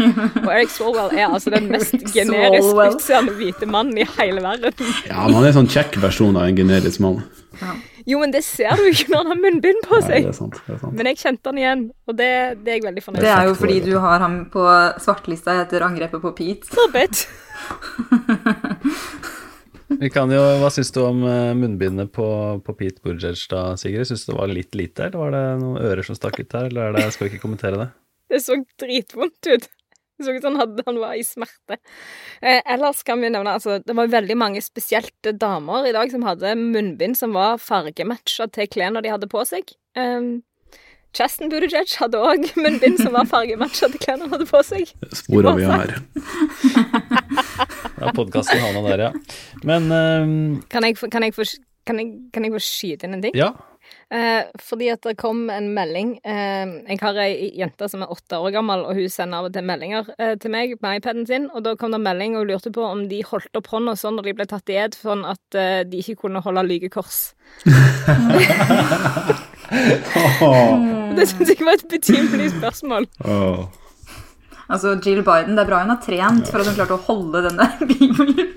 Og 0.43 0.49
Eric 0.54 0.73
Swalwell 0.73 1.15
er 1.17 1.28
altså 1.28 1.54
den 1.54 1.69
mest 1.73 1.95
generisk 2.13 2.73
utseende 2.88 3.36
hvite 3.38 3.69
mannen 3.69 3.99
i 3.99 4.08
hele 4.17 4.43
verden. 4.45 4.73
Ja, 5.08 5.25
han 5.28 5.39
er 5.41 5.52
en 5.52 5.62
sånn 5.62 5.71
kjekk 5.71 5.99
versjon 6.04 6.38
av 6.39 6.49
en 6.49 6.60
generisk 6.60 7.04
mann. 7.04 7.23
Jo, 8.10 8.17
men 8.24 8.32
det 8.34 8.41
ser 8.48 8.80
du 8.80 8.88
ikke 8.89 9.12
når 9.12 9.19
han 9.22 9.32
har 9.34 9.39
munnbind 9.43 9.82
på 9.86 10.00
Nei, 10.00 10.06
seg. 10.08 10.26
det 10.26 10.32
er 10.32 10.38
sant. 10.38 10.58
Det 10.65 10.74
er 10.76 10.80
sant. 10.82 10.95
Men 10.98 11.10
jeg 11.12 11.19
kjente 11.22 11.52
han 11.52 11.60
igjen, 11.62 11.84
og 12.10 12.15
det, 12.17 12.30
det 12.63 12.72
er 12.74 12.80
jeg 12.80 12.86
veldig 12.88 13.04
fornøyd 13.06 13.26
Det 13.26 13.34
er 13.36 13.50
jo 13.50 13.58
fordi 13.60 13.78
du 13.86 13.91
har 14.02 14.24
ham 14.24 14.38
på 14.54 14.63
svartelista 15.04 15.60
etter 15.62 15.86
angrepet 15.86 16.24
på 16.24 16.32
Pete. 16.39 16.72
Så. 16.74 16.88
Vi 20.00 20.10
kan 20.13 20.30
jo, 20.30 20.41
Hva 20.62 20.69
syns 20.74 20.91
du 20.93 21.00
om 21.02 21.24
eh, 21.26 21.54
munnbindet 21.58 22.12
på, 22.13 22.26
på 22.65 22.76
Pete 22.78 23.02
Buttigieg 23.06 23.39
da, 23.50 23.63
Sigrid? 23.80 24.06
Syns 24.10 24.26
du 24.28 24.34
det 24.34 24.38
var 24.38 24.52
litt 24.54 24.78
lite, 24.78 25.08
eller 25.10 25.24
var 25.24 25.34
det 25.34 25.43
noen 25.63 25.80
ører 25.82 26.06
som 26.06 26.17
stakk 26.17 26.38
ut 26.39 26.52
der? 26.52 26.67
Eller 26.69 26.91
er 26.91 27.00
det, 27.00 27.08
skal 27.15 27.26
vi 27.26 27.32
ikke 27.34 27.45
kommentere 27.48 27.80
det? 27.82 27.88
Det 28.30 28.41
så 28.45 28.54
dritvondt 28.82 29.50
ut. 29.50 29.65
Det 30.19 30.25
så 30.27 30.34
ut 30.36 30.43
som 30.43 30.58
han, 30.60 30.73
han 30.86 30.97
var 30.99 31.13
i 31.15 31.23
smerte. 31.23 31.77
Eh, 32.41 32.60
ellers 32.67 33.03
kan 33.08 33.21
vi 33.23 33.29
nevne 33.32 33.53
altså, 33.55 33.77
det 33.79 33.95
var 33.95 34.10
veldig 34.12 34.36
mange 34.36 34.60
spesielt 34.63 35.29
damer 35.39 35.88
i 35.88 35.93
dag 35.95 36.12
som 36.12 36.25
hadde 36.27 36.51
munnbind 36.60 37.15
som 37.15 37.32
var 37.38 37.55
fargematcha 37.63 38.49
til 38.51 38.67
klærne 38.67 38.99
de 39.05 39.13
hadde 39.13 39.29
på 39.32 39.45
seg. 39.47 39.71
Um, 39.95 40.41
Chasten 41.15 41.47
Buttigieg 41.49 41.95
hadde 42.01 42.19
òg 42.19 42.49
munnbind 42.63 42.99
som 42.99 43.15
var 43.15 43.29
fargematcha 43.32 43.88
til 43.93 44.03
klærne 44.03 44.27
han 44.27 44.36
hadde 44.36 44.49
på 44.51 44.62
seg. 44.67 44.91
Spora 45.23 45.55
vi 45.55 45.69
har. 45.71 45.95
Ja, 47.99 48.12
podkasten 48.15 48.60
havna 48.63 48.84
der, 48.89 49.05
ja. 49.08 49.12
Men 49.67 49.88
eh, 49.91 50.62
Kan 50.71 50.84
jeg, 50.88 50.99
kan 51.12 51.23
jeg, 51.25 51.34
få, 51.36 51.47
kan 51.88 51.99
jeg, 52.03 52.13
kan 52.36 52.45
jeg 52.45 52.53
få 52.60 52.62
skyte 52.63 53.08
inn 53.08 53.17
en 53.19 53.23
ting? 53.29 53.39
ja. 53.39 53.53
Eh, 54.10 54.43
fordi 54.58 54.88
at 54.89 55.04
det 55.06 55.19
kom 55.21 55.52
en 55.54 55.67
melding 55.75 56.15
eh, 56.25 56.65
Jeg 56.89 56.97
har 56.97 57.17
ei 57.21 57.52
jente 57.60 57.86
som 57.91 58.02
er 58.02 58.10
åtte 58.10 58.39
år 58.41 58.56
gammel, 58.56 58.82
og 58.89 58.97
hun 58.97 59.12
sender 59.13 59.38
av 59.38 59.49
og 59.49 59.54
til 59.54 59.67
meldinger 59.69 60.08
eh, 60.17 60.34
til 60.41 60.49
meg 60.49 60.73
på 60.82 60.93
iPaden 60.97 61.28
sin, 61.30 61.45
og 61.54 61.62
da 61.67 61.75
kom 61.78 61.93
det 61.93 61.99
en 61.99 62.08
melding 62.08 62.34
og 62.34 62.41
hun 62.41 62.49
lurte 62.49 62.71
på 62.73 62.82
om 62.88 63.04
de 63.12 63.19
holdt 63.30 63.60
opp 63.60 63.69
hånda 63.69 63.93
sånn 63.99 64.17
når 64.17 64.32
de 64.32 64.34
ble 64.39 64.47
tatt 64.49 64.71
i 64.73 64.80
ed, 64.82 64.97
sånn 64.97 65.21
at 65.30 65.58
eh, 65.58 65.84
de 65.86 66.02
ikke 66.02 66.23
kunne 66.23 66.41
holde 66.41 66.65
lygekors. 66.65 67.19
Det 69.69 71.25
syns 71.30 71.49
jeg 71.52 71.62
var 71.62 71.75
et 71.78 71.86
betimelig 71.91 72.47
spørsmål. 72.56 73.06
Oh. 73.21 73.67
Altså, 74.69 74.95
Jill 75.06 75.21
Biden, 75.25 75.58
det 75.58 75.63
er 75.63 75.69
bra 75.69 75.84
hun 75.84 75.93
har 75.93 76.02
trent 76.02 76.49
for 76.49 76.62
at 76.62 76.69
hun 76.69 76.78
klarte 76.78 76.97
å 76.97 77.06
holde 77.08 77.43
den 77.47 77.62
der 77.62 77.78
bibelen. 77.91 78.56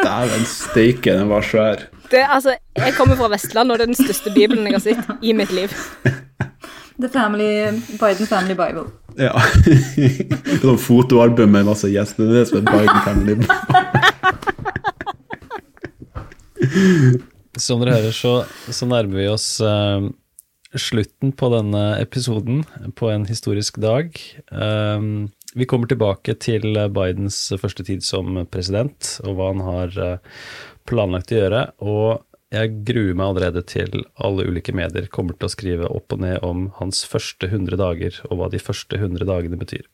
Dæven 0.00 0.46
steike, 0.48 1.16
den 1.16 1.28
var 1.32 1.44
svær. 1.44 1.88
Det, 2.10 2.26
altså, 2.26 2.56
jeg 2.76 2.94
kommer 2.96 3.16
fra 3.16 3.28
Vestland, 3.30 3.70
og 3.70 3.78
det 3.78 3.84
er 3.86 3.92
den 3.92 3.98
største 4.04 4.32
bibelen 4.34 4.66
jeg 4.66 4.74
har 4.74 4.82
sett 4.82 5.10
i 5.22 5.32
mitt 5.36 5.52
liv. 5.54 5.70
The 7.00 7.08
family, 7.08 7.70
Biden 8.00 8.26
Family 8.26 8.54
Bible. 8.58 8.90
Ja. 9.18 9.32
sånn 10.62 10.78
fotoalbum 10.80 11.54
med 11.54 11.68
masse 11.70 11.88
gjester. 11.90 12.26
Det 12.26 12.32
er 12.34 12.38
det 12.40 12.48
som 12.50 12.58
er 12.60 12.64
Biden 12.74 13.00
Family. 13.06 13.34
Som 17.60 17.80
dere 17.82 17.96
hører, 17.98 18.14
så, 18.14 18.34
så 18.72 18.86
nærmer 18.90 19.16
vi 19.20 19.28
oss 19.30 19.46
eh, 19.64 20.00
slutten 20.78 21.32
på 21.36 21.50
denne 21.54 21.84
episoden 22.00 22.64
på 22.98 23.10
en 23.10 23.26
historisk 23.30 23.80
dag. 23.82 24.14
Um, 24.50 25.30
vi 25.58 25.66
kommer 25.66 25.90
tilbake 25.90 26.36
til 26.38 26.78
Bidens 26.94 27.52
første 27.58 27.82
tid 27.86 28.04
som 28.06 28.46
president, 28.52 29.18
og 29.24 29.34
hva 29.38 29.50
han 29.50 29.64
har 29.66 29.96
uh, 29.98 30.18
planlagt 30.90 31.32
å 31.32 31.38
gjøre. 31.38 31.62
Og 31.86 32.26
jeg 32.50 32.72
gruer 32.86 33.14
meg 33.14 33.28
allerede 33.28 33.62
til 33.70 34.02
alle 34.18 34.46
ulike 34.48 34.74
medier 34.74 35.06
kommer 35.14 35.36
til 35.38 35.46
å 35.46 35.52
skrive 35.52 35.90
opp 35.90 36.16
og 36.16 36.24
ned 36.24 36.42
om 36.46 36.68
hans 36.80 37.04
første 37.06 37.46
100 37.46 37.78
dager, 37.78 38.16
og 38.28 38.40
hva 38.40 38.50
de 38.50 38.62
første 38.62 38.98
100 38.98 39.28
dagene 39.28 39.60
betyr. 39.60 39.86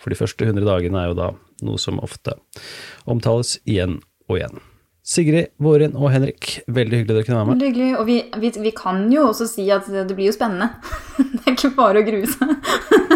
For 0.00 0.12
de 0.12 0.18
første 0.18 0.48
100 0.48 0.66
dagene 0.66 0.98
er 0.98 1.12
jo 1.12 1.18
da 1.18 1.30
noe 1.66 1.78
som 1.80 2.00
ofte 2.02 2.34
omtales 3.10 3.58
igjen 3.68 4.00
og 4.28 4.40
igjen. 4.40 4.60
Sigrid, 5.10 5.54
Vårin 5.58 5.96
og 5.96 6.10
Henrik, 6.12 6.60
veldig 6.68 7.00
hyggelig 7.00 7.14
dere 7.16 7.26
kunne 7.26 7.38
være 7.38 7.46
med. 7.48 7.54
Veldig 7.54 7.70
hyggelig, 7.70 7.92
Og 7.98 8.06
vi, 8.06 8.18
vi, 8.42 8.50
vi, 8.66 8.72
kan 8.76 9.06
jo 9.12 9.24
også 9.30 9.46
si 9.48 9.64
at 9.72 9.88
det 9.88 10.14
blir 10.14 10.28
jo 10.28 10.34
spennende. 10.36 10.68
det 11.34 11.40
er 11.46 11.56
ikke 11.56 11.72
bare 11.78 12.02
å 12.02 12.06
grue 12.06 12.28
seg. 12.30 12.52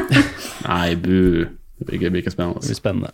Nei, 0.70 0.94
bu. 0.96 1.44
Det 1.84 1.98
blir 2.00 2.22
ikke 2.22 2.32
spennende. 2.32 2.62
Det 2.62 2.72
blir 2.72 2.80
spennende. 2.80 3.12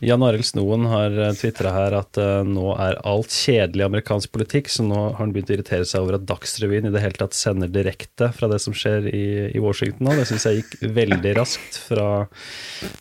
Jan 0.00 0.22
Arild 0.22 0.46
Snoen 0.46 0.84
har 0.86 1.10
eh, 1.18 1.32
tvitra 1.34 1.72
her 1.74 1.94
at 1.98 2.14
uh, 2.22 2.46
nå 2.46 2.70
er 2.78 3.00
alt 3.08 3.32
kjedelig 3.34 3.82
amerikansk 3.88 4.30
politikk, 4.30 4.70
så 4.70 4.84
nå 4.86 4.94
har 4.94 5.16
han 5.18 5.32
begynt 5.34 5.50
å 5.50 5.54
irritere 5.56 5.88
seg 5.88 6.04
over 6.04 6.14
at 6.20 6.26
Dagsrevyen 6.28 6.86
i 6.86 6.92
det 6.94 7.02
hele 7.02 7.18
tatt 7.18 7.34
sender 7.34 7.66
direkte 7.72 8.30
fra 8.36 8.46
det 8.52 8.60
som 8.62 8.74
skjer 8.76 9.08
i, 9.10 9.50
i 9.50 9.58
Washington 9.62 10.06
nå. 10.06 10.14
Det 10.20 10.28
syns 10.30 10.46
jeg 10.46 10.60
gikk 10.60 10.72
veldig 11.00 11.32
raskt 11.40 11.72
fra, 11.88 12.08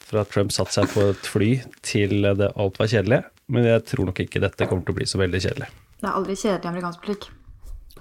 fra 0.09 0.21
Trump 0.31 0.51
satte 0.55 0.73
seg 0.79 0.89
på 0.95 1.01
et 1.11 1.25
fly 1.29 1.51
til 1.85 2.13
det 2.41 2.49
alt 2.57 2.81
var 2.81 2.89
kjedelig. 2.89 3.21
Men 3.53 3.61
jeg 3.69 3.85
tror 3.93 4.05
nok 4.09 4.17
ikke 4.25 4.41
dette 4.43 4.65
kommer 4.65 4.83
til 4.87 4.93
å 4.95 4.97
bli 4.97 5.07
så 5.07 5.17
veldig 5.21 5.39
kjedelig. 5.45 5.69
Det 6.01 6.07
er 6.09 6.17
aldri 6.17 6.33
kjedelig 6.33 6.69
amerikansk 6.73 6.99
politikk. 7.05 7.29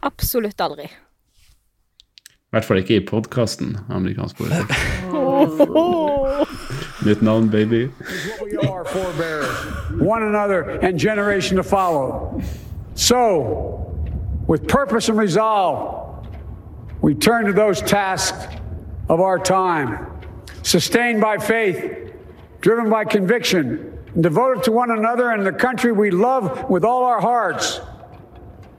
Absolutt 0.08 0.56
aldri. 0.64 0.88
I 2.46 2.54
hvert 2.56 2.64
fall 2.64 2.78
ikke 2.80 2.96
i 2.96 3.04
podkasten 3.04 3.76
amerikansk 3.92 4.40
politikk. 4.40 4.72
Nytt 7.06 7.20
navn, 7.20 7.50
baby. 7.50 7.88
We 8.46 8.56
are 8.58 8.84
forebears, 8.84 9.48
one 10.00 10.22
another 10.22 10.70
and 10.78 10.98
generation 10.98 11.56
to 11.56 11.64
follow. 11.64 12.40
So, 12.94 13.98
with 14.46 14.68
purpose 14.68 15.08
and 15.08 15.18
resolve, 15.18 16.28
we 17.00 17.14
turn 17.14 17.46
to 17.46 17.52
those 17.52 17.82
tasks 17.82 18.46
of 19.08 19.20
our 19.20 19.38
time, 19.38 20.20
sustained 20.62 21.20
by 21.20 21.38
faith, 21.38 22.12
driven 22.60 22.88
by 22.88 23.04
conviction, 23.04 23.98
and 24.14 24.22
devoted 24.22 24.62
to 24.64 24.72
one 24.72 24.92
another 24.92 25.30
and 25.32 25.44
the 25.44 25.52
country 25.52 25.90
we 25.90 26.12
love 26.12 26.70
with 26.70 26.84
all 26.84 27.04
our 27.04 27.20
hearts. 27.20 27.80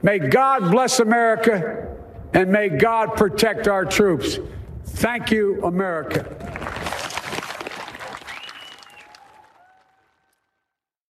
May 0.02 0.18
God 0.18 0.70
bless 0.70 0.98
America 1.00 1.94
and 2.32 2.50
may 2.50 2.70
God 2.70 3.16
protect 3.16 3.68
our 3.68 3.84
troops. 3.84 4.38
Thank 4.84 5.30
you, 5.30 5.62
America. 5.62 6.57